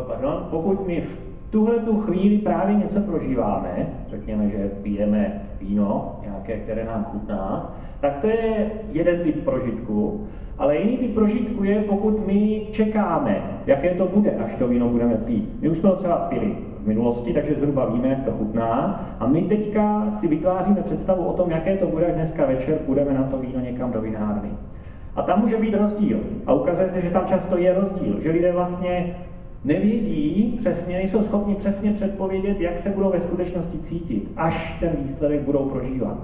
pardon, 0.08 0.46
pokud 0.50 0.86
my 0.86 1.00
v 1.00 1.29
tuhle 1.50 1.78
tu 1.78 2.00
chvíli 2.00 2.38
právě 2.38 2.76
něco 2.76 3.00
prožíváme, 3.00 3.87
řekněme, 4.11 4.49
že 4.49 4.71
pijeme 4.83 5.42
víno, 5.61 6.21
nějaké, 6.23 6.57
které 6.57 6.85
nám 6.85 7.04
chutná, 7.04 7.75
tak 8.00 8.19
to 8.19 8.26
je 8.26 8.71
jeden 8.92 9.21
typ 9.21 9.45
prožitku. 9.45 10.26
Ale 10.59 10.76
jiný 10.76 10.99
typ 10.99 11.14
prožitku 11.14 11.64
je, 11.64 11.80
pokud 11.80 12.26
my 12.26 12.66
čekáme, 12.71 13.42
jaké 13.66 13.95
to 13.95 14.07
bude, 14.07 14.30
až 14.30 14.57
to 14.57 14.69
víno 14.69 14.88
budeme 14.88 15.14
pít. 15.14 15.52
My 15.61 15.69
už 15.69 15.78
jsme 15.78 15.88
ho 15.88 15.97
třeba 15.97 16.16
pili 16.16 16.57
v 16.78 16.87
minulosti, 16.87 17.33
takže 17.33 17.54
zhruba 17.54 17.87
víme, 17.87 18.09
jak 18.09 18.25
to 18.25 18.30
chutná. 18.30 19.04
A 19.21 19.26
my 19.26 19.42
teďka 19.42 20.11
si 20.11 20.28
vytváříme 20.28 20.83
představu 20.83 21.25
o 21.25 21.33
tom, 21.33 21.50
jaké 21.50 21.76
to 21.76 21.87
bude, 21.87 22.07
až 22.07 22.14
dneska 22.14 22.47
večer 22.47 22.75
půjdeme 22.75 23.14
na 23.14 23.23
to 23.23 23.38
víno 23.38 23.61
někam 23.61 23.92
do 23.92 24.00
vinárny. 24.00 24.50
A 25.16 25.23
tam 25.23 25.40
může 25.40 25.57
být 25.57 25.75
rozdíl. 25.75 26.21
A 26.47 26.52
ukazuje 26.52 26.88
se, 26.88 27.00
že 27.00 27.11
tam 27.11 27.26
často 27.26 27.59
je 27.59 27.75
rozdíl, 27.75 28.21
že 28.21 28.30
lidé 28.30 28.52
vlastně 28.52 29.16
nevědí 29.64 30.54
přesně, 30.58 30.96
nejsou 30.96 31.22
schopni 31.22 31.54
přesně 31.54 31.92
předpovědět, 31.92 32.60
jak 32.60 32.78
se 32.78 32.90
budou 32.90 33.10
ve 33.10 33.20
skutečnosti 33.20 33.78
cítit, 33.78 34.32
až 34.36 34.80
ten 34.80 34.90
výsledek 35.02 35.40
budou 35.40 35.64
prožívat. 35.64 36.16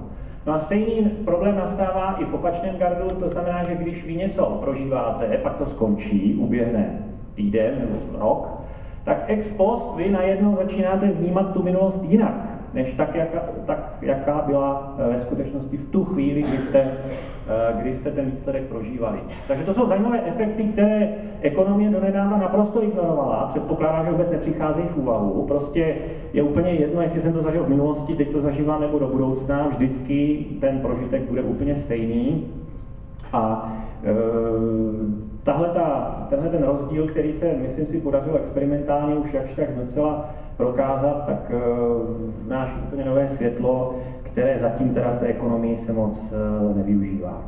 No 0.45 0.53
a 0.53 0.59
stejný 0.59 1.09
problém 1.25 1.55
nastává 1.55 2.15
i 2.19 2.25
v 2.25 2.33
opačném 2.33 2.75
gardu, 2.75 3.07
to 3.09 3.29
znamená, 3.29 3.63
že 3.63 3.75
když 3.75 4.05
vy 4.05 4.15
něco 4.15 4.45
prožíváte, 4.45 5.37
pak 5.43 5.55
to 5.55 5.65
skončí, 5.65 6.35
uběhne 6.35 6.99
týden 7.35 7.73
nebo 7.79 8.19
rok, 8.19 8.61
tak 9.03 9.23
ex 9.27 9.57
post 9.57 9.95
vy 9.97 10.11
najednou 10.11 10.55
začínáte 10.55 11.07
vnímat 11.07 11.53
tu 11.53 11.63
minulost 11.63 12.03
jinak 12.03 12.56
než 12.77 12.93
tak, 12.93 13.15
jaka, 13.15 13.39
tak, 13.65 13.97
jaká 14.01 14.43
byla 14.47 14.95
eh, 14.99 15.09
ve 15.11 15.17
skutečnosti 15.17 15.77
v 15.77 15.89
tu 15.89 16.05
chvíli, 16.05 16.41
kdy 16.41 16.57
jste, 16.57 16.79
eh, 16.79 17.73
kdy 17.81 17.93
jste 17.93 18.11
ten 18.11 18.25
výsledek 18.25 18.63
prožívali. 18.63 19.19
Takže 19.47 19.63
to 19.63 19.73
jsou 19.73 19.85
zajímavé 19.85 20.21
efekty, 20.25 20.63
které 20.63 21.09
ekonomie 21.41 21.89
donedávna 21.89 22.37
naprosto 22.37 22.83
ignorovala. 22.83 23.45
Předpokládám, 23.47 24.05
že 24.05 24.11
vůbec 24.11 24.31
nepřicházejí 24.31 24.87
v 24.87 24.97
úvahu. 24.97 25.45
Prostě 25.47 25.95
je 26.33 26.43
úplně 26.43 26.69
jedno, 26.69 27.01
jestli 27.01 27.21
jsem 27.21 27.33
to 27.33 27.41
zažil 27.41 27.63
v 27.63 27.69
minulosti, 27.69 28.15
teď 28.15 28.31
to 28.31 28.41
zažívám 28.41 28.81
nebo 28.81 28.99
do 28.99 29.07
budoucna. 29.07 29.67
Vždycky 29.67 30.45
ten 30.61 30.79
prožitek 30.79 31.21
bude 31.21 31.41
úplně 31.41 31.75
stejný. 31.75 32.45
A 33.33 33.73
e, 34.03 34.13
tahle 35.43 35.69
ta, 35.69 36.17
tenhle 36.29 36.49
ten 36.49 36.63
rozdíl, 36.63 37.07
který 37.07 37.33
se, 37.33 37.53
myslím 37.61 37.85
si, 37.85 38.01
podařilo 38.01 38.37
experimentálně 38.37 39.15
už 39.15 39.33
jakž 39.33 39.55
tak 39.55 39.75
docela 39.75 40.29
prokázat, 40.57 41.25
tak 41.25 41.51
uh, 41.53 42.49
náš 42.49 42.69
úplně 42.87 43.05
nové 43.05 43.27
světlo, 43.27 43.95
které 44.23 44.59
zatím 44.59 44.89
teda 44.89 45.11
v 45.11 45.19
té 45.19 45.25
ekonomii 45.25 45.77
se 45.77 45.93
moc 45.93 46.33
uh, 46.33 46.77
nevyužívá. 46.77 47.41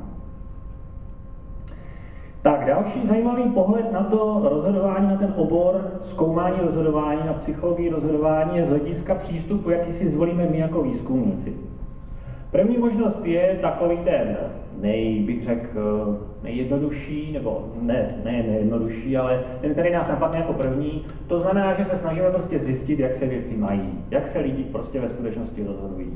Tak 2.41 2.65
další 2.65 3.07
zajímavý 3.07 3.43
pohled 3.43 3.91
na 3.91 4.03
to 4.03 4.41
rozhodování, 4.49 5.07
na 5.07 5.17
ten 5.17 5.33
obor 5.37 5.81
zkoumání 6.01 6.57
rozhodování, 6.61 7.21
na 7.25 7.33
psychologii 7.33 7.89
rozhodování 7.89 8.57
je 8.57 8.65
z 8.65 8.69
hlediska 8.69 9.15
přístupu, 9.15 9.69
jaký 9.69 9.91
si 9.91 10.09
zvolíme 10.09 10.47
my 10.51 10.57
jako 10.57 10.81
výzkumníci. 10.81 11.53
První 12.51 12.77
možnost 12.77 13.25
je 13.25 13.59
takový 13.61 13.97
ten 13.97 14.37
nej, 14.81 15.19
bych 15.19 15.43
řekl, 15.43 16.19
nejjednodušší, 16.43 17.31
nebo 17.33 17.71
ne, 17.81 18.15
ne 18.23 18.43
nejjednodušší, 18.47 19.17
ale 19.17 19.43
ten, 19.61 19.73
který 19.73 19.91
nás 19.91 20.09
napadne 20.09 20.37
jako 20.37 20.53
první. 20.53 21.05
To 21.27 21.39
znamená, 21.39 21.73
že 21.73 21.85
se 21.85 21.97
snažíme 21.97 22.31
prostě 22.31 22.59
zjistit, 22.59 22.99
jak 22.99 23.15
se 23.15 23.25
věci 23.25 23.57
mají, 23.57 23.93
jak 24.11 24.27
se 24.27 24.39
lidi 24.39 24.63
prostě 24.63 24.99
ve 24.99 25.07
skutečnosti 25.07 25.63
rozhodují. 25.63 26.13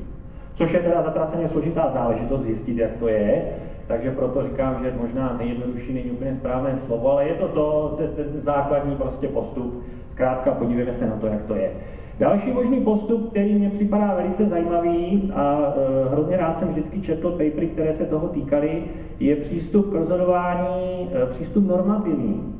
Což 0.54 0.72
je 0.72 0.80
teda 0.80 1.02
zatraceně 1.02 1.48
složitá 1.48 1.90
záležitost 1.90 2.42
zjistit, 2.42 2.78
jak 2.78 2.96
to 2.96 3.08
je, 3.08 3.42
takže 3.86 4.10
proto 4.10 4.42
říkám, 4.42 4.84
že 4.84 4.94
možná 5.00 5.36
nejjednodušší 5.38 5.92
není 5.92 6.10
úplně 6.10 6.34
správné 6.34 6.76
slovo, 6.76 7.12
ale 7.12 7.28
je 7.28 7.34
to 7.34 7.48
to, 7.48 7.94
ten, 7.98 8.08
ten 8.08 8.42
základní 8.42 8.96
prostě 8.96 9.28
postup. 9.28 9.84
Zkrátka 10.10 10.50
podívejme 10.50 10.94
se 10.94 11.06
na 11.06 11.16
to, 11.16 11.26
jak 11.26 11.42
to 11.42 11.54
je. 11.54 11.70
Další 12.18 12.52
možný 12.52 12.80
postup, 12.80 13.30
který 13.30 13.54
mě 13.54 13.70
připadá 13.70 14.14
velice 14.14 14.46
zajímavý 14.46 15.32
a 15.34 15.74
e, 15.76 16.12
hrozně 16.12 16.36
rád 16.36 16.56
jsem 16.56 16.68
vždycky 16.68 17.00
četl 17.00 17.30
papery, 17.30 17.66
které 17.72 17.92
se 17.92 18.06
toho 18.06 18.28
týkaly, 18.28 18.82
je 19.20 19.36
přístup 19.36 19.90
k 19.90 19.94
rozhodování, 19.94 21.08
e, 21.22 21.26
přístup 21.26 21.66
normativní. 21.66 22.54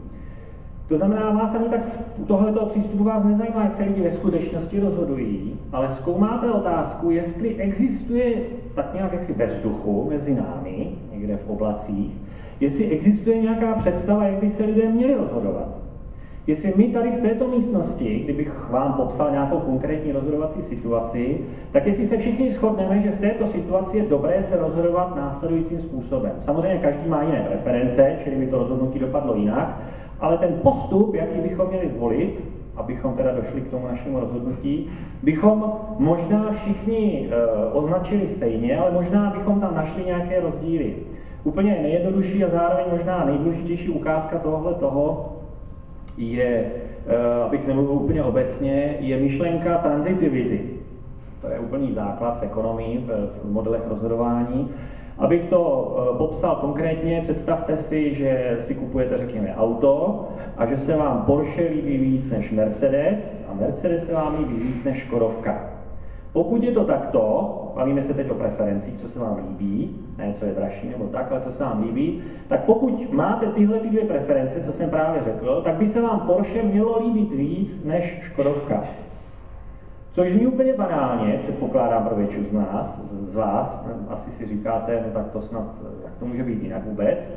To 0.89 0.97
znamená, 0.97 1.31
vás 1.31 1.55
ani 1.55 1.69
tak 1.69 1.81
tohleto 2.27 2.67
přístupu 2.67 3.05
vás 3.05 3.25
nezajímá, 3.25 3.65
jak 3.65 3.75
se 3.75 3.85
lidi 3.85 4.03
ve 4.03 4.11
skutečnosti 4.11 4.81
rozhodují, 4.81 5.61
ale 5.73 5.89
zkoumáte 5.89 6.53
otázku, 6.53 7.11
jestli 7.11 7.57
existuje 7.57 8.35
tak 8.75 8.95
nějak 8.95 9.13
jaksi 9.13 9.33
ve 9.33 9.47
vzduchu 9.47 10.07
mezi 10.11 10.35
námi, 10.35 10.89
někde 11.13 11.37
v 11.37 11.51
oblacích, 11.51 12.13
jestli 12.61 12.87
existuje 12.89 13.43
nějaká 13.43 13.75
představa, 13.75 14.25
jak 14.25 14.41
by 14.41 14.51
se 14.51 14.65
lidé 14.65 14.89
měli 14.89 15.15
rozhodovat. 15.15 15.84
Jestli 16.47 16.73
my 16.77 16.89
tady 16.89 17.11
v 17.11 17.21
této 17.21 17.49
místnosti, 17.49 18.21
kdybych 18.25 18.71
vám 18.71 18.93
popsal 18.93 19.31
nějakou 19.31 19.59
konkrétní 19.59 20.13
rozhodovací 20.13 20.63
situaci, 20.63 21.39
tak 21.73 21.87
jestli 21.87 22.07
se 22.07 22.19
všichni 22.19 22.51
shodneme, 22.51 23.01
že 23.01 23.11
v 23.11 23.21
této 23.21 23.47
situaci 23.47 23.99
je 23.99 24.05
dobré 24.05 24.43
se 24.43 24.57
rozhodovat 24.61 25.17
následujícím 25.17 25.81
způsobem. 25.81 26.33
Samozřejmě 26.41 26.79
každý 26.79 27.09
má 27.09 27.23
jiné 27.23 27.45
preference, 27.49 28.17
čili 28.25 28.37
by 28.37 28.47
to 28.47 28.59
rozhodnutí 28.59 28.99
dopadlo 28.99 29.35
jinak, 29.35 29.83
ale 30.21 30.39
ten 30.39 30.55
postup, 30.63 31.15
jaký 31.15 31.41
bychom 31.41 31.69
měli 31.69 31.89
zvolit, 31.89 32.49
abychom 32.77 33.13
teda 33.13 33.33
došli 33.33 33.61
k 33.61 33.71
tomu 33.71 33.87
našemu 33.87 34.21
rozhodnutí, 34.21 34.87
bychom 35.23 35.73
možná 35.99 36.51
všichni 36.51 37.29
e, 37.31 37.47
označili 37.73 38.29
stejně, 38.29 38.79
ale 38.79 38.91
možná 38.91 39.31
bychom 39.31 39.61
tam 39.61 39.75
našli 39.75 40.05
nějaké 40.05 40.41
rozdíly. 40.41 40.95
Úplně 41.45 41.79
nejjednodušší 41.83 42.45
a 42.45 42.49
zároveň 42.49 42.85
možná 42.91 43.25
nejdůležitější 43.25 43.91
ukázka 43.91 44.39
tohohle 44.39 44.75
toho 44.75 45.34
je, 46.19 46.73
e, 47.07 47.43
abych 47.47 47.67
nemluvil 47.67 47.93
úplně 47.93 48.23
obecně, 48.23 48.97
je 49.01 49.17
myšlenka 49.17 49.79
transitivity. 49.79 50.61
To 51.41 51.49
je 51.49 51.59
úplný 51.59 51.93
základ 51.93 52.41
v 52.41 52.43
ekonomii, 52.43 52.99
v, 52.99 53.31
v 53.43 53.53
modelech 53.53 53.83
rozhodování. 53.89 54.71
Abych 55.19 55.45
to 55.45 55.97
eh, 55.97 56.19
popsal 56.19 56.57
konkrétně, 56.57 57.21
představte 57.23 57.77
si, 57.77 58.15
že 58.15 58.57
si 58.61 58.75
kupujete, 58.75 59.17
řekněme, 59.17 59.55
auto 59.57 60.25
a 60.57 60.67
že 60.67 60.79
se 60.79 60.97
vám 60.97 61.23
Porsche 61.23 61.63
líbí 61.63 61.97
víc 61.97 62.31
než 62.31 62.51
Mercedes 62.51 63.49
a 63.51 63.55
Mercedes 63.55 64.07
se 64.07 64.15
vám 64.15 64.37
líbí 64.39 64.55
víc 64.55 64.85
než 64.85 64.97
Škodovka. 64.97 65.71
Pokud 66.33 66.63
je 66.63 66.73
to 66.73 66.85
takto, 66.85 67.51
bavíme 67.75 68.03
se 68.03 68.15
teď 68.15 68.31
o 68.31 68.35
preferencích, 68.35 68.99
co 68.99 69.09
se 69.09 69.19
vám 69.19 69.37
líbí, 69.49 70.01
ne 70.19 70.35
co 70.39 70.45
je 70.45 70.53
dražší 70.53 70.89
nebo 70.89 71.05
tak, 71.05 71.33
ale 71.33 71.41
co 71.41 71.51
se 71.51 71.65
vám 71.65 71.83
líbí, 71.83 72.23
tak 72.49 72.65
pokud 72.65 73.13
máte 73.13 73.47
tyhle 73.47 73.79
ty 73.79 73.89
dvě 73.89 74.05
preference, 74.05 74.65
co 74.65 74.73
jsem 74.73 74.91
právě 74.91 75.23
řekl, 75.23 75.63
tak 75.65 75.75
by 75.75 75.87
se 75.87 76.03
vám 76.03 76.21
Porsche 76.21 76.63
mělo 76.63 76.99
líbit 76.99 77.33
víc 77.33 77.85
než 77.85 78.19
Škodovka. 78.23 78.85
Což 80.13 80.33
zní 80.33 80.47
úplně 80.47 80.73
banálně, 80.73 81.37
předpokládám 81.39 82.05
pro 82.05 82.17
většinu 82.17 82.45
z 82.45 82.53
nás, 82.53 83.13
z 83.13 83.35
vás, 83.35 83.87
asi 84.09 84.33
si 84.33 84.47
říkáte, 84.47 85.03
no 85.07 85.13
tak 85.13 85.31
to 85.33 85.41
snad, 85.41 85.83
jak 86.05 86.15
to 86.19 86.27
může 86.27 86.43
být 86.43 86.63
jinak 86.63 86.85
vůbec. 86.85 87.35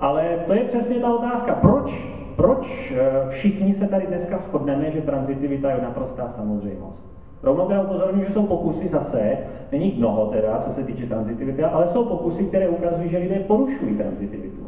Ale 0.00 0.38
to 0.46 0.54
je 0.54 0.64
přesně 0.64 1.00
ta 1.00 1.14
otázka, 1.14 1.54
proč, 1.54 2.08
proč 2.36 2.92
eh, 2.96 3.28
všichni 3.28 3.74
se 3.74 3.88
tady 3.88 4.06
dneska 4.06 4.38
shodneme, 4.38 4.90
že 4.90 5.00
transitivita 5.00 5.70
je 5.70 5.82
naprostá 5.82 6.28
samozřejmost. 6.28 7.19
Rovnou 7.42 7.66
teda 7.66 7.82
upozorňuji, 7.82 8.24
že 8.24 8.32
jsou 8.32 8.46
pokusy 8.46 8.88
zase, 8.88 9.38
není 9.72 9.94
mnoho 9.98 10.26
teda, 10.26 10.58
co 10.58 10.70
se 10.70 10.84
týče 10.84 11.06
transitivity, 11.06 11.64
ale 11.64 11.86
jsou 11.86 12.04
pokusy, 12.04 12.44
které 12.44 12.68
ukazují, 12.68 13.08
že 13.08 13.18
lidé 13.18 13.34
porušují 13.34 13.96
tranzitivitu. 13.96 14.60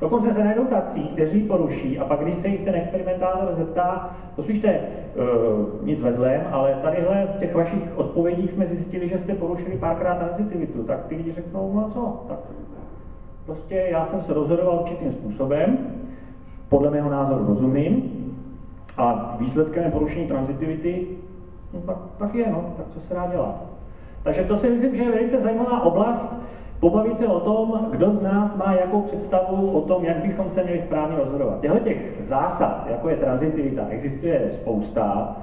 Dokonce 0.00 0.34
se 0.34 0.44
najdou 0.44 0.64
tací, 0.64 1.08
kteří 1.08 1.40
poruší 1.40 1.98
a 1.98 2.04
pak, 2.04 2.20
když 2.20 2.38
se 2.38 2.48
jich 2.48 2.64
ten 2.64 2.74
experimentátor 2.74 3.52
zeptá, 3.52 4.16
poslyšte, 4.36 4.80
uh, 4.80 5.86
nic 5.86 6.02
ve 6.02 6.12
zlém, 6.12 6.40
ale 6.50 6.78
tadyhle 6.82 7.28
v 7.36 7.38
těch 7.38 7.54
vašich 7.54 7.82
odpovědích 7.96 8.52
jsme 8.52 8.66
zjistili, 8.66 9.08
že 9.08 9.18
jste 9.18 9.34
porušili 9.34 9.76
párkrát 9.76 10.14
tranzitivitu, 10.14 10.82
tak 10.82 11.04
ty 11.06 11.16
lidi 11.16 11.32
řeknou, 11.32 11.72
no 11.74 11.88
co, 11.90 12.24
tak 12.28 12.38
prostě 13.46 13.74
já 13.74 14.04
jsem 14.04 14.22
se 14.22 14.34
rozhodoval 14.34 14.78
určitým 14.80 15.12
způsobem, 15.12 15.78
podle 16.68 16.90
mého 16.90 17.10
názoru 17.10 17.44
rozumným, 17.46 18.18
a 18.96 19.36
výsledkem 19.38 19.90
porušení 19.90 20.26
transitivity, 20.26 21.06
no 21.74 21.80
tak, 21.80 21.96
tak 22.18 22.34
je, 22.34 22.50
no, 22.50 22.74
tak 22.76 22.86
co 22.88 23.00
se 23.00 23.14
dá 23.14 23.26
dělat. 23.26 23.62
Takže 24.22 24.44
to 24.44 24.56
si 24.56 24.70
myslím, 24.70 24.96
že 24.96 25.02
je 25.02 25.10
velice 25.10 25.40
zajímavá 25.40 25.82
oblast, 25.82 26.42
pobavit 26.80 27.18
se 27.18 27.26
o 27.26 27.40
tom, 27.40 27.88
kdo 27.90 28.12
z 28.12 28.22
nás 28.22 28.56
má 28.56 28.72
jakou 28.72 29.00
představu 29.02 29.70
o 29.70 29.80
tom, 29.80 30.04
jak 30.04 30.16
bychom 30.16 30.48
se 30.48 30.64
měli 30.64 30.80
správně 30.80 31.16
rozhodovat. 31.16 31.60
Těchto 31.60 31.78
těch 31.78 31.96
zásad, 32.20 32.86
jako 32.90 33.08
je 33.08 33.16
transitivita, 33.16 33.86
existuje 33.88 34.50
spousta. 34.50 35.36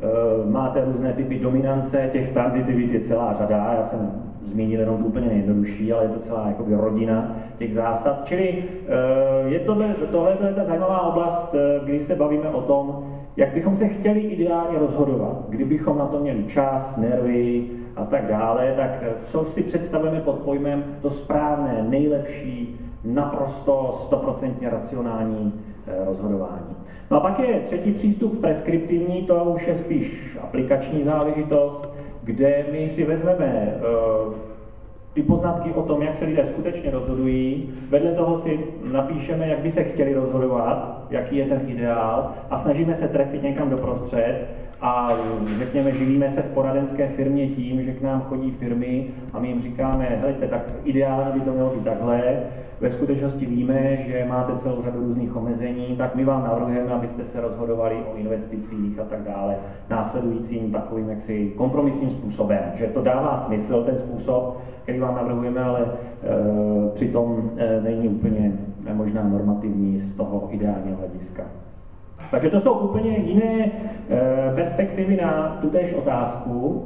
E, 0.00 0.50
máte 0.50 0.84
různé 0.84 1.12
typy 1.12 1.38
dominance, 1.38 2.08
těch 2.12 2.32
transitivit 2.32 2.92
je 2.92 3.00
celá 3.00 3.32
řada, 3.32 3.72
já 3.76 3.82
jsem 3.82 4.22
zmínil 4.44 4.80
jenom 4.80 5.04
úplně 5.04 5.26
nejjednodušší, 5.26 5.92
ale 5.92 6.04
je 6.04 6.08
to 6.08 6.18
celá 6.18 6.48
jakoby 6.48 6.74
rodina 6.74 7.36
těch 7.56 7.74
zásad. 7.74 8.24
Čili 8.24 8.64
e, 8.88 9.48
je 9.48 9.60
tohle, 9.60 9.94
tohle 10.10 10.36
je 10.46 10.54
ta 10.54 10.64
zajímavá 10.64 11.00
oblast, 11.00 11.54
e, 11.54 11.80
kdy 11.84 12.00
se 12.00 12.14
bavíme 12.14 12.48
o 12.48 12.62
tom, 12.62 13.04
jak 13.36 13.54
bychom 13.54 13.76
se 13.76 13.88
chtěli 13.88 14.20
ideálně 14.20 14.78
rozhodovat, 14.78 15.44
kdybychom 15.48 15.98
na 15.98 16.06
to 16.06 16.20
měli 16.20 16.44
čas, 16.44 16.96
nervy, 16.96 17.70
a 17.96 18.04
tak 18.04 18.26
dále, 18.26 18.74
tak 18.76 18.90
eh, 19.00 19.12
co 19.26 19.44
si 19.44 19.62
představujeme 19.62 20.20
pod 20.20 20.38
pojmem 20.38 20.84
to 21.02 21.10
správné, 21.10 21.86
nejlepší, 21.88 22.80
naprosto 23.04 23.98
stoprocentně 24.02 24.70
racionální 24.70 25.52
eh, 25.86 26.04
rozhodování. 26.04 26.76
No 27.10 27.16
a 27.16 27.20
pak 27.20 27.38
je 27.38 27.60
třetí 27.60 27.92
přístup 27.92 28.40
preskriptivní, 28.40 29.22
to 29.22 29.44
už 29.44 29.66
je 29.66 29.76
spíš 29.76 30.38
aplikační 30.42 31.02
záležitost, 31.04 31.96
kde 32.22 32.66
my 32.72 32.88
si 32.88 33.04
vezmeme 33.04 33.74
uh, 34.26 34.34
ty 35.16 35.22
poznatky 35.22 35.72
o 35.72 35.82
tom, 35.82 36.02
jak 36.02 36.14
se 36.14 36.24
lidé 36.24 36.44
skutečně 36.44 36.90
rozhodují, 36.90 37.68
vedle 37.88 38.10
toho 38.12 38.36
si 38.36 38.58
napíšeme, 38.90 39.46
jak 39.46 39.58
by 39.58 39.70
se 39.70 39.82
chtěli 39.82 40.12
rozhodovat, 40.12 41.06
jaký 41.10 41.36
je 41.36 41.44
ten 41.44 41.60
ideál 41.66 42.24
a 42.50 42.56
snažíme 42.56 42.94
se 42.94 43.06
trefit 43.08 43.42
někam 43.42 43.68
doprostřed 43.68 44.65
a 44.80 45.10
řekněme, 45.58 45.92
živíme 45.92 46.30
se 46.30 46.42
v 46.42 46.54
poradenské 46.54 47.08
firmě 47.08 47.48
tím, 47.48 47.82
že 47.82 47.92
k 47.92 48.02
nám 48.02 48.20
chodí 48.20 48.50
firmy 48.50 49.06
a 49.32 49.38
my 49.38 49.48
jim 49.48 49.60
říkáme, 49.60 50.04
helejte, 50.04 50.48
tak 50.48 50.72
ideálně 50.84 51.32
by 51.32 51.40
to 51.40 51.52
mělo 51.52 51.70
být 51.70 51.84
takhle, 51.84 52.22
ve 52.80 52.90
skutečnosti 52.90 53.46
víme, 53.46 53.96
že 53.96 54.26
máte 54.28 54.56
celou 54.56 54.82
řadu 54.82 55.00
různých 55.00 55.36
omezení, 55.36 55.96
tak 55.96 56.14
my 56.14 56.24
vám 56.24 56.44
navrhujeme, 56.44 56.90
abyste 56.90 57.24
se 57.24 57.40
rozhodovali 57.40 57.96
o 58.12 58.16
investicích 58.16 58.98
a 58.98 59.04
tak 59.04 59.22
dále, 59.22 59.56
následujícím 59.90 60.72
takovým 60.72 61.08
jaksi 61.08 61.52
kompromisním 61.56 62.10
způsobem, 62.10 62.60
že 62.74 62.86
to 62.86 63.02
dává 63.02 63.36
smysl, 63.36 63.84
ten 63.84 63.98
způsob, 63.98 64.62
který 64.82 64.98
vám 64.98 65.14
navrhujeme, 65.14 65.62
ale 65.62 65.80
e, 65.80 66.90
přitom 66.94 67.50
e, 67.56 67.80
není 67.80 68.08
úplně 68.08 68.52
možná 68.92 69.28
normativní 69.28 69.98
z 69.98 70.16
toho 70.16 70.48
ideálního 70.50 70.96
hlediska. 70.96 71.42
Takže 72.30 72.50
to 72.50 72.60
jsou 72.60 72.72
úplně 72.72 73.16
jiné 73.18 73.64
e, 73.64 73.70
perspektivy 74.54 75.16
na 75.16 75.58
tutéž 75.60 75.94
otázku. 75.94 76.84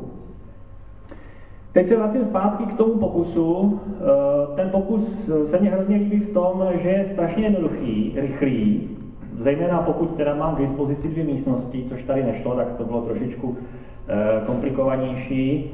Teď 1.73 1.87
se 1.87 1.97
vracím 1.97 2.25
zpátky 2.25 2.65
k 2.65 2.77
tomu 2.77 2.95
pokusu. 2.95 3.81
E, 3.87 4.57
ten 4.57 4.71
pokus 4.71 5.31
se 5.45 5.59
mně 5.59 5.71
hrozně 5.71 5.97
líbí 5.97 6.21
v 6.21 6.33
tom, 6.33 6.69
že 6.75 6.89
je 6.89 7.05
strašně 7.05 7.45
jednoduchý, 7.45 8.13
rychlý, 8.17 8.89
zejména 9.37 9.83
pokud 9.83 10.17
teda 10.17 10.35
mám 10.35 10.55
k 10.55 10.59
dispozici 10.59 11.09
dvě 11.09 11.25
místnosti, 11.25 11.85
což 11.87 12.03
tady 12.03 12.25
nešlo, 12.25 12.55
tak 12.55 12.73
to 12.73 12.85
bylo 12.85 13.01
trošičku 13.01 13.57
komplikovanější. 14.47 15.71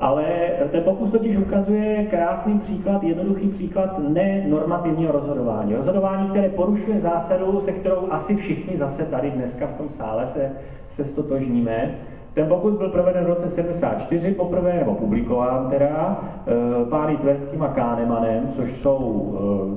Ale 0.00 0.24
ten 0.70 0.82
pokus 0.82 1.10
totiž 1.10 1.36
ukazuje 1.36 2.06
krásný 2.10 2.58
příklad, 2.58 3.02
jednoduchý 3.02 3.48
příklad 3.48 3.98
nenormativního 4.08 5.12
rozhodování. 5.12 5.74
Rozhodování, 5.74 6.30
které 6.30 6.48
porušuje 6.48 7.00
zásadu, 7.00 7.60
se 7.60 7.72
kterou 7.72 8.06
asi 8.10 8.36
všichni 8.36 8.76
zase 8.76 9.04
tady 9.04 9.30
dneska 9.30 9.66
v 9.66 9.74
tom 9.74 9.88
sále 9.88 10.26
se, 10.26 10.52
se 10.88 11.04
stotožníme. 11.04 11.94
Ten 12.34 12.48
pokus 12.48 12.74
byl 12.74 12.88
proveden 12.88 13.24
v 13.24 13.28
roce 13.28 13.50
74 13.50 14.34
poprvé, 14.34 14.72
nebo 14.72 14.94
publikován 14.94 15.70
teda, 15.70 16.20
eh, 16.46 16.84
pány 16.90 17.16
Tverským 17.16 17.62
a 17.62 17.68
Káhnemanem, 17.68 18.48
což 18.50 18.72
jsou, 18.72 19.32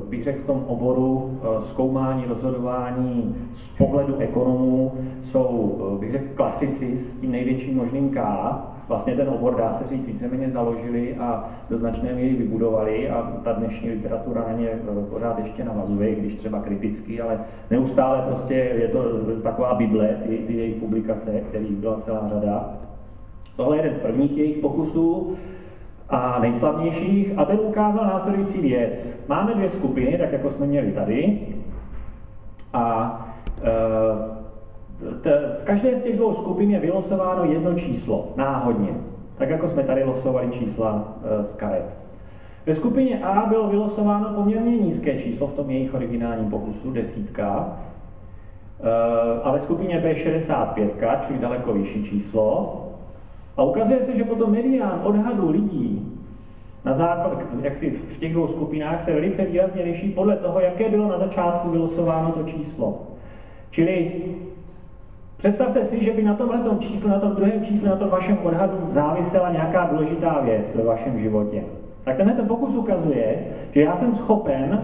eh, 0.06 0.10
bych 0.10 0.24
řekl, 0.24 0.40
v 0.40 0.46
tom 0.46 0.64
oboru 0.68 1.40
eh, 1.44 1.62
zkoumání, 1.62 2.26
rozhodování 2.28 3.36
z 3.54 3.78
pohledu 3.78 4.18
ekonomů, 4.20 4.92
jsou, 5.22 5.78
bych 6.00 6.12
řekl, 6.12 6.26
klasici 6.36 6.98
s 6.98 7.22
tím 7.22 7.32
největším 7.32 7.78
možným 7.78 8.10
K, 8.10 8.20
vlastně 8.88 9.16
ten 9.16 9.30
obor, 9.30 9.56
dá 9.56 9.74
se 9.74 9.88
říct, 9.88 10.08
víceméně 10.08 10.50
založili 10.50 11.16
a 11.16 11.50
do 11.70 11.78
značné 11.78 12.14
míry 12.14 12.36
vybudovali 12.36 13.10
a 13.10 13.34
ta 13.44 13.52
dnešní 13.52 13.90
literatura 13.90 14.46
na 14.48 14.54
ně 14.54 14.70
pořád 15.10 15.40
ještě 15.40 15.64
navazuje, 15.64 16.16
když 16.16 16.36
třeba 16.36 16.60
kriticky, 16.60 17.22
ale 17.22 17.40
neustále 17.72 18.22
prostě 18.28 18.54
je 18.54 18.88
to 18.88 19.04
taková 19.44 19.74
bible, 19.74 20.08
ty, 20.28 20.38
ty 20.38 20.54
jejich 20.54 20.76
publikace, 20.76 21.32
kterých 21.32 21.72
byla 21.72 22.00
celá 22.00 22.28
řada. 22.28 22.43
Tohle 23.56 23.76
je 23.76 23.80
jeden 23.80 23.94
z 23.94 24.00
prvních 24.00 24.38
jejich 24.38 24.58
pokusů 24.58 25.36
a 26.10 26.40
nejslavnějších. 26.40 27.34
A 27.38 27.46
ten 27.46 27.60
ukázal 27.60 28.06
následující 28.06 28.62
věc. 28.62 29.26
Máme 29.30 29.54
dvě 29.54 29.70
skupiny, 29.70 30.18
tak 30.18 30.32
jako 30.32 30.50
jsme 30.50 30.66
měli 30.66 30.92
tady. 30.92 31.40
A 32.74 33.20
e, 33.64 35.34
v 35.60 35.64
každé 35.64 35.96
z 35.96 36.02
těch 36.02 36.18
dvou 36.18 36.34
skupin 36.34 36.72
je 36.72 36.80
vylosováno 36.80 37.46
jedno 37.46 37.74
číslo, 37.74 38.34
náhodně, 38.36 38.90
tak 39.38 39.50
jako 39.50 39.68
jsme 39.68 39.84
tady 39.84 40.04
losovali 40.04 40.50
čísla 40.50 41.18
e, 41.24 41.44
z 41.44 41.56
karet. 41.56 42.04
Ve 42.66 42.74
skupině 42.74 43.24
A 43.24 43.46
bylo 43.46 43.68
vylosováno 43.68 44.30
poměrně 44.36 44.78
nízké 44.78 45.20
číslo 45.20 45.48
v 45.48 45.54
tom 45.54 45.70
jejich 45.70 45.94
originálním 45.94 46.50
pokusu, 46.50 46.92
desítka, 46.92 47.78
a 49.44 49.52
ve 49.52 49.60
skupině 49.60 50.00
B 50.00 50.16
65, 50.16 50.98
čili 51.28 51.40
daleko 51.40 51.74
vyšší 51.74 52.04
číslo. 52.04 52.80
A 53.58 53.64
ukazuje 53.64 54.02
se, 54.02 54.16
že 54.16 54.24
potom 54.24 54.52
medián 54.52 55.02
odhadu 55.04 55.52
lidí 55.52 56.14
na 56.86 56.94
základ, 56.94 57.42
jak 57.62 57.78
si 57.78 57.90
v 57.92 58.20
těch 58.20 58.34
dvou 58.34 58.48
skupinách 58.48 59.04
se 59.04 59.14
velice 59.14 59.46
výrazně 59.46 59.84
liší 59.84 60.10
podle 60.10 60.36
toho, 60.36 60.60
jaké 60.60 60.90
bylo 60.90 61.08
na 61.08 61.18
začátku 61.18 61.70
vylosováno 61.70 62.32
to 62.32 62.44
číslo. 62.44 63.02
Čili 63.70 64.12
Představte 65.44 65.84
si, 65.84 66.04
že 66.04 66.14
by 66.14 66.24
na 66.24 66.34
tomhle 66.34 66.78
čísle, 66.80 67.10
na 67.10 67.20
tom 67.20 67.36
druhém 67.36 67.64
čísle, 67.64 67.90
na 67.90 67.96
tom 67.96 68.10
vašem 68.10 68.38
odhadu 68.44 68.78
závisela 68.90 69.52
nějaká 69.52 69.86
důležitá 69.86 70.40
věc 70.42 70.76
ve 70.76 70.84
vašem 70.84 71.20
životě. 71.20 71.64
Tak 72.04 72.18
tenhle 72.18 72.36
ten 72.36 72.48
pokus 72.48 72.76
ukazuje, 72.76 73.46
že 73.72 73.82
já 73.82 73.96
jsem 73.96 74.16
schopen 74.16 74.82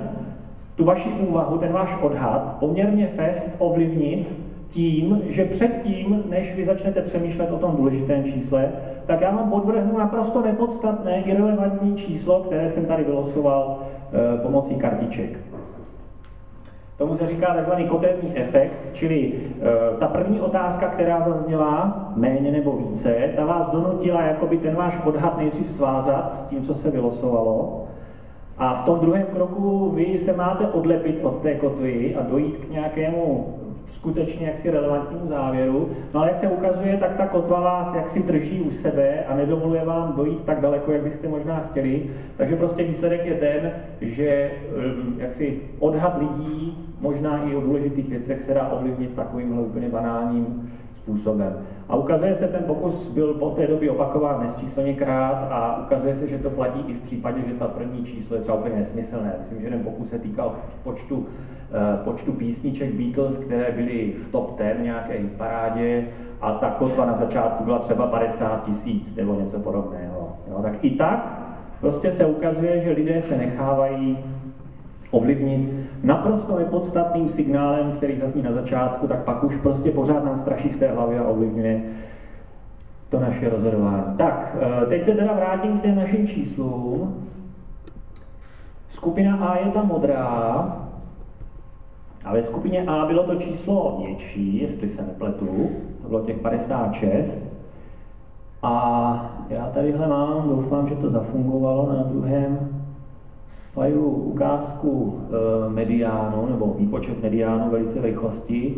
tu 0.80 0.86
vaši 0.86 1.10
úvahu, 1.10 1.58
ten 1.58 1.74
váš 1.74 1.98
odhad 2.02 2.56
poměrně 2.60 3.08
fest 3.08 3.56
ovlivnit 3.60 4.34
tím, 4.68 5.22
že 5.28 5.46
předtím, 5.46 6.24
než 6.30 6.56
vy 6.56 6.64
začnete 6.64 7.02
přemýšlet 7.02 7.52
o 7.52 7.58
tom 7.58 7.76
důležitém 7.76 8.24
čísle, 8.24 8.72
tak 9.06 9.22
já 9.22 9.32
vám 9.36 9.50
podvrhnu 9.50 9.98
naprosto 9.98 10.42
nepodstatné, 10.42 11.22
irrelevantní 11.22 11.96
číslo, 11.96 12.40
které 12.40 12.70
jsem 12.70 12.86
tady 12.86 13.04
vylosoval 13.04 13.80
e, 13.80 14.38
pomocí 14.38 14.76
kartiček. 14.76 15.40
Tomu 16.98 17.16
se 17.16 17.28
říká 17.28 17.54
takzvaný 17.54 17.86
kotevní 17.86 18.38
efekt, 18.38 18.90
čili 18.94 19.34
e, 19.34 19.98
ta 19.98 20.08
první 20.08 20.42
otázka, 20.42 20.88
která 20.88 21.22
zazněla, 21.22 22.04
méně 22.16 22.52
nebo 22.52 22.76
více, 22.76 23.16
ta 23.36 23.46
vás 23.46 23.70
donutila 23.70 24.22
jakoby 24.22 24.58
ten 24.58 24.76
váš 24.76 25.06
odhad 25.06 25.38
nejdřív 25.38 25.70
svázat 25.70 26.36
s 26.36 26.46
tím, 26.46 26.64
co 26.64 26.74
se 26.74 26.92
vylosovalo. 26.92 27.86
A 28.60 28.74
v 28.74 28.84
tom 28.84 29.00
druhém 29.00 29.24
kroku 29.24 29.90
vy 29.96 30.18
se 30.18 30.38
máte 30.38 30.68
odlepit 30.68 31.20
od 31.24 31.42
té 31.42 31.56
kotvy 31.56 32.16
a 32.16 32.24
dojít 32.24 32.58
k 32.58 32.70
nějakému 32.70 33.56
skutečně 33.92 34.48
jaksi 34.48 34.72
relevantnímu 34.72 35.28
závěru. 35.28 35.90
No 36.14 36.20
ale 36.20 36.30
jak 36.30 36.40
se 36.40 36.48
ukazuje, 36.48 36.98
tak 36.98 37.18
ta 37.18 37.28
kotva 37.28 37.60
vás 37.60 37.96
jaksi 37.96 38.24
drží 38.24 38.62
u 38.62 38.72
sebe 38.72 39.24
a 39.28 39.36
nedovoluje 39.36 39.86
vám 39.86 40.14
dojít 40.18 40.44
tak 40.44 40.62
daleko, 40.62 40.92
jak 40.92 41.02
byste 41.02 41.28
možná 41.28 41.60
chtěli. 41.72 42.10
Takže 42.38 42.56
prostě 42.56 42.84
výsledek 42.84 43.26
je 43.26 43.36
ten, 43.36 43.72
že 44.02 44.52
um, 44.76 45.16
jaksi 45.18 45.62
odhad 45.80 46.18
lidí, 46.18 46.78
možná 47.02 47.44
i 47.44 47.56
o 47.56 47.62
důležitých 47.62 48.10
věcech, 48.10 48.42
se 48.42 48.54
dá 48.54 48.68
ovlivnit 48.68 49.14
takovýmhle 49.14 49.62
úplně 49.62 49.90
banálním 49.90 50.72
způsobem. 51.10 51.58
A 51.90 51.96
ukazuje 51.96 52.36
se, 52.36 52.48
ten 52.48 52.64
pokus 52.64 53.12
byl 53.12 53.34
po 53.34 53.50
té 53.50 53.68
době 53.68 53.92
opakován 53.92 54.42
nesčíslněkrát 54.42 55.48
a 55.52 55.82
ukazuje 55.86 56.16
se, 56.16 56.28
že 56.28 56.38
to 56.38 56.50
platí 56.50 56.80
i 56.88 56.94
v 56.94 57.02
případě, 57.02 57.42
že 57.48 57.54
ta 57.54 57.68
první 57.68 58.06
číslo 58.06 58.36
je 58.36 58.42
třeba 58.42 58.58
úplně 58.58 58.76
nesmyslné. 58.76 59.36
Myslím, 59.40 59.60
že 59.60 59.68
jeden 59.68 59.84
pokus 59.84 60.10
se 60.10 60.20
týkal 60.20 60.56
počtu 60.84 61.26
Eh, 61.72 61.98
počtu 62.04 62.32
písniček 62.32 62.94
Beatles, 62.94 63.38
které 63.38 63.72
byly 63.72 64.14
v 64.18 64.32
top 64.32 64.58
10 64.58 64.84
nějaké 64.84 65.20
parádě 65.38 66.06
a 66.42 66.52
ta 66.52 66.70
kotva 66.70 67.06
na 67.06 67.14
začátku 67.14 67.64
byla 67.64 67.80
třeba 67.80 68.08
50 68.08 68.66
tisíc 68.66 69.16
nebo 69.16 69.40
něco 69.40 69.60
podobného. 69.60 70.38
Jo, 70.52 70.60
tak 70.62 70.74
i 70.82 70.90
tak 70.90 71.50
prostě 71.80 72.12
se 72.12 72.26
ukazuje, 72.26 72.82
že 72.82 72.92
lidé 72.92 73.22
se 73.22 73.38
nechávají 73.38 74.18
ovlivnit 75.12 75.89
naprosto 76.04 76.58
nepodstatným 76.58 77.30
signálem, 77.30 77.92
který 77.92 78.18
zazní 78.18 78.42
na 78.42 78.52
začátku, 78.52 79.08
tak 79.08 79.24
pak 79.24 79.44
už 79.44 79.58
prostě 79.58 79.92
pořád 79.92 80.26
nám 80.26 80.40
straší 80.40 80.70
v 80.70 80.80
té 80.80 80.88
hlavě 80.88 81.20
a 81.20 81.28
ovlivňuje 81.28 81.82
to 83.10 83.20
naše 83.20 83.50
rozhodování. 83.50 84.04
Tak, 84.18 84.58
eh, 84.60 84.86
teď 84.86 85.04
se 85.04 85.16
teda 85.16 85.34
vrátím 85.34 85.80
k 85.80 85.82
těm 85.82 85.96
našim 85.96 86.28
číslům. 86.28 87.16
Skupina 88.90 89.36
A 89.36 89.58
je 89.58 89.72
ta 89.72 89.84
modrá, 89.84 90.90
a 92.26 92.34
ve 92.34 92.42
skupině 92.42 92.86
A 92.88 93.06
bylo 93.06 93.24
to 93.24 93.36
číslo 93.36 94.02
větší, 94.06 94.62
jestli 94.62 94.90
se 94.90 95.02
nepletu, 95.02 95.70
to 96.02 96.08
bylo 96.08 96.22
těch 96.22 96.38
56. 96.38 97.54
A 98.64 99.36
já 99.50 99.70
tadyhle 99.74 100.08
mám, 100.08 100.50
doufám, 100.50 100.88
že 100.88 100.96
to 100.96 101.10
zafungovalo 101.10 101.94
na 101.94 102.04
druhém 102.04 102.79
fajlu 103.80 104.10
ukázku 104.36 104.92
e, 105.16 105.70
mediánu, 105.70 106.48
nebo 106.50 106.76
výpočet 106.78 107.24
mediánu 107.24 107.72
velice 107.72 108.02
rychlosti. 108.02 108.76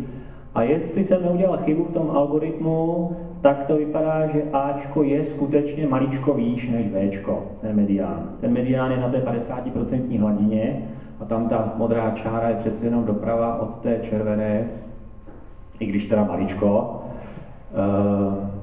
A 0.54 0.62
jestli 0.62 1.04
jsem 1.04 1.22
neudělal 1.22 1.58
chybu 1.64 1.84
v 1.84 1.92
tom 1.92 2.10
algoritmu, 2.10 3.10
tak 3.40 3.64
to 3.66 3.76
vypadá, 3.76 4.26
že 4.26 4.42
Ačko 4.52 5.02
je 5.02 5.24
skutečně 5.24 5.88
maličko 5.88 6.34
výš 6.34 6.70
než 6.70 6.86
Bčko, 6.86 7.42
ten 7.60 7.76
medián. 7.76 8.30
Ten 8.40 8.52
medián 8.52 8.90
je 8.90 8.96
na 8.96 9.08
té 9.08 9.18
50% 9.18 10.20
hladině 10.20 10.82
a 11.20 11.24
tam 11.24 11.48
ta 11.48 11.72
modrá 11.76 12.10
čára 12.10 12.48
je 12.48 12.56
přece 12.56 12.86
jenom 12.86 13.04
doprava 13.04 13.60
od 13.60 13.78
té 13.78 13.98
červené, 14.02 14.68
i 15.80 15.86
když 15.86 16.06
teda 16.06 16.24
maličko. 16.24 17.02
E, 17.74 17.82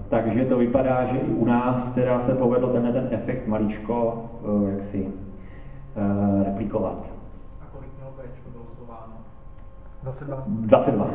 takže 0.09 0.45
to 0.45 0.57
vypadá, 0.57 1.05
že 1.05 1.17
i 1.17 1.33
u 1.33 1.45
nás 1.45 1.91
teda 1.91 2.19
se 2.19 2.33
povedlo 2.33 2.69
tenhle 2.69 2.93
ten 2.93 3.07
efekt 3.11 3.47
maličko 3.47 4.23
e, 4.67 4.71
jak 4.71 4.83
si 4.83 5.07
e, 5.07 5.28
replikovat. 6.45 7.13
A 7.61 7.65
kolik 7.71 7.89
mělo 7.97 8.11
Bčko 8.11 8.49
vylosováno? 8.51 9.13
22. 10.03 10.43
22. 10.47 11.09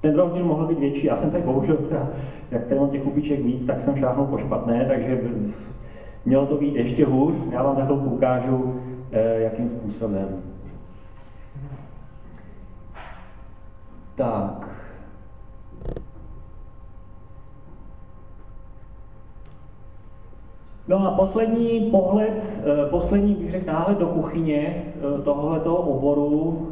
Ten 0.00 0.16
rozdíl 0.16 0.44
mohl 0.44 0.66
být 0.66 0.78
větší. 0.78 1.06
Já 1.06 1.16
jsem 1.16 1.30
tady 1.30 1.42
bohužel, 1.42 1.76
teda, 1.76 2.08
jak 2.50 2.64
tady 2.64 2.80
mám 2.80 2.90
těch 2.90 3.02
kupiček 3.02 3.40
víc, 3.40 3.66
tak 3.66 3.80
jsem 3.80 3.96
šáhnul 3.96 4.26
po 4.26 4.38
špatné, 4.38 4.84
takže 4.84 5.20
mělo 6.24 6.46
to 6.46 6.56
být 6.56 6.74
ještě 6.74 7.06
hůř. 7.06 7.34
Já 7.50 7.62
vám 7.62 7.76
za 7.76 7.84
chvilku 7.84 8.10
ukážu, 8.10 8.74
Eh, 9.12 9.40
jakým 9.40 9.68
způsobem. 9.68 10.42
Tak. 14.14 14.65
No 20.98 21.06
a 21.06 21.10
poslední 21.10 21.80
pohled, 21.80 22.62
eh, 22.66 22.90
poslední 22.90 23.34
bych 23.34 23.50
řekl 23.50 23.66
náhled 23.66 23.98
do 23.98 24.06
kuchyně 24.06 24.84
eh, 24.86 25.22
tohoto 25.22 25.76
oboru 25.76 26.68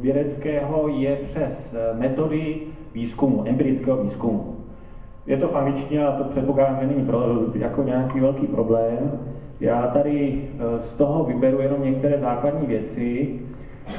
vědeckého 0.00 0.88
je 0.88 1.16
přes 1.16 1.76
metody 1.98 2.60
výzkumu, 2.94 3.44
empirického 3.46 3.96
výzkumu. 3.96 4.56
Je 5.26 5.36
to 5.36 5.48
v 5.48 5.56
angličtině 5.56 6.06
a 6.06 6.12
to 6.12 6.24
předpokládám, 6.24 6.78
že 6.80 6.86
není 6.86 7.06
pro, 7.06 7.24
jako 7.54 7.82
nějaký 7.82 8.20
velký 8.20 8.46
problém. 8.46 9.20
Já 9.60 9.86
tady 9.86 10.48
eh, 10.58 10.80
z 10.80 10.94
toho 10.94 11.24
vyberu 11.24 11.60
jenom 11.60 11.82
některé 11.82 12.18
základní 12.18 12.66
věci. 12.66 13.40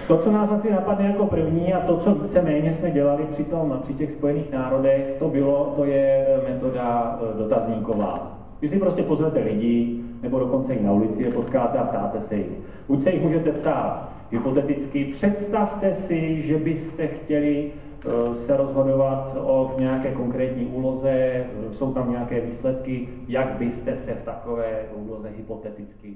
To, 0.07 0.17
co 0.17 0.31
nás 0.31 0.51
asi 0.51 0.71
napadne 0.71 1.05
jako 1.07 1.25
první 1.25 1.73
a 1.73 1.79
to, 1.79 1.97
co 1.97 2.15
víceméně 2.15 2.73
jsme 2.73 2.91
dělali 2.91 3.23
při, 3.29 3.43
tom, 3.43 3.77
při 3.81 3.93
těch 3.93 4.11
Spojených 4.11 4.51
národech, 4.51 5.15
to 5.19 5.29
bylo, 5.29 5.73
to 5.75 5.85
je 5.85 6.27
metoda 6.49 7.19
eh, 7.21 7.37
dotazníková. 7.37 8.32
Vy 8.63 8.69
si 8.69 8.79
prostě 8.79 9.03
pozvete 9.03 9.39
lidi, 9.39 9.99
nebo 10.21 10.39
dokonce 10.39 10.73
i 10.73 10.83
na 10.83 10.91
ulici 10.91 11.23
je 11.23 11.31
potkáte 11.31 11.77
a 11.77 11.83
ptáte 11.83 12.19
se 12.19 12.35
jich. 12.35 12.47
Buď 12.87 13.01
se 13.03 13.11
jich 13.11 13.21
můžete 13.21 13.51
ptát 13.51 14.11
hypoteticky, 14.31 15.05
představte 15.05 15.93
si, 15.93 16.41
že 16.41 16.57
byste 16.57 17.07
chtěli 17.07 17.71
Eh, 18.05 18.35
se 18.35 18.57
rozhodovat 18.57 19.37
o 19.39 19.75
nějaké 19.79 20.11
konkrétní 20.11 20.65
úloze, 20.65 21.09
eh, 21.11 21.47
jsou 21.71 21.93
tam 21.93 22.11
nějaké 22.11 22.41
výsledky, 22.41 23.09
jak 23.27 23.47
byste 23.47 23.95
se 23.95 24.13
v 24.13 24.25
takové 24.25 24.85
úloze 24.95 25.29
hypoteticky 25.37 26.13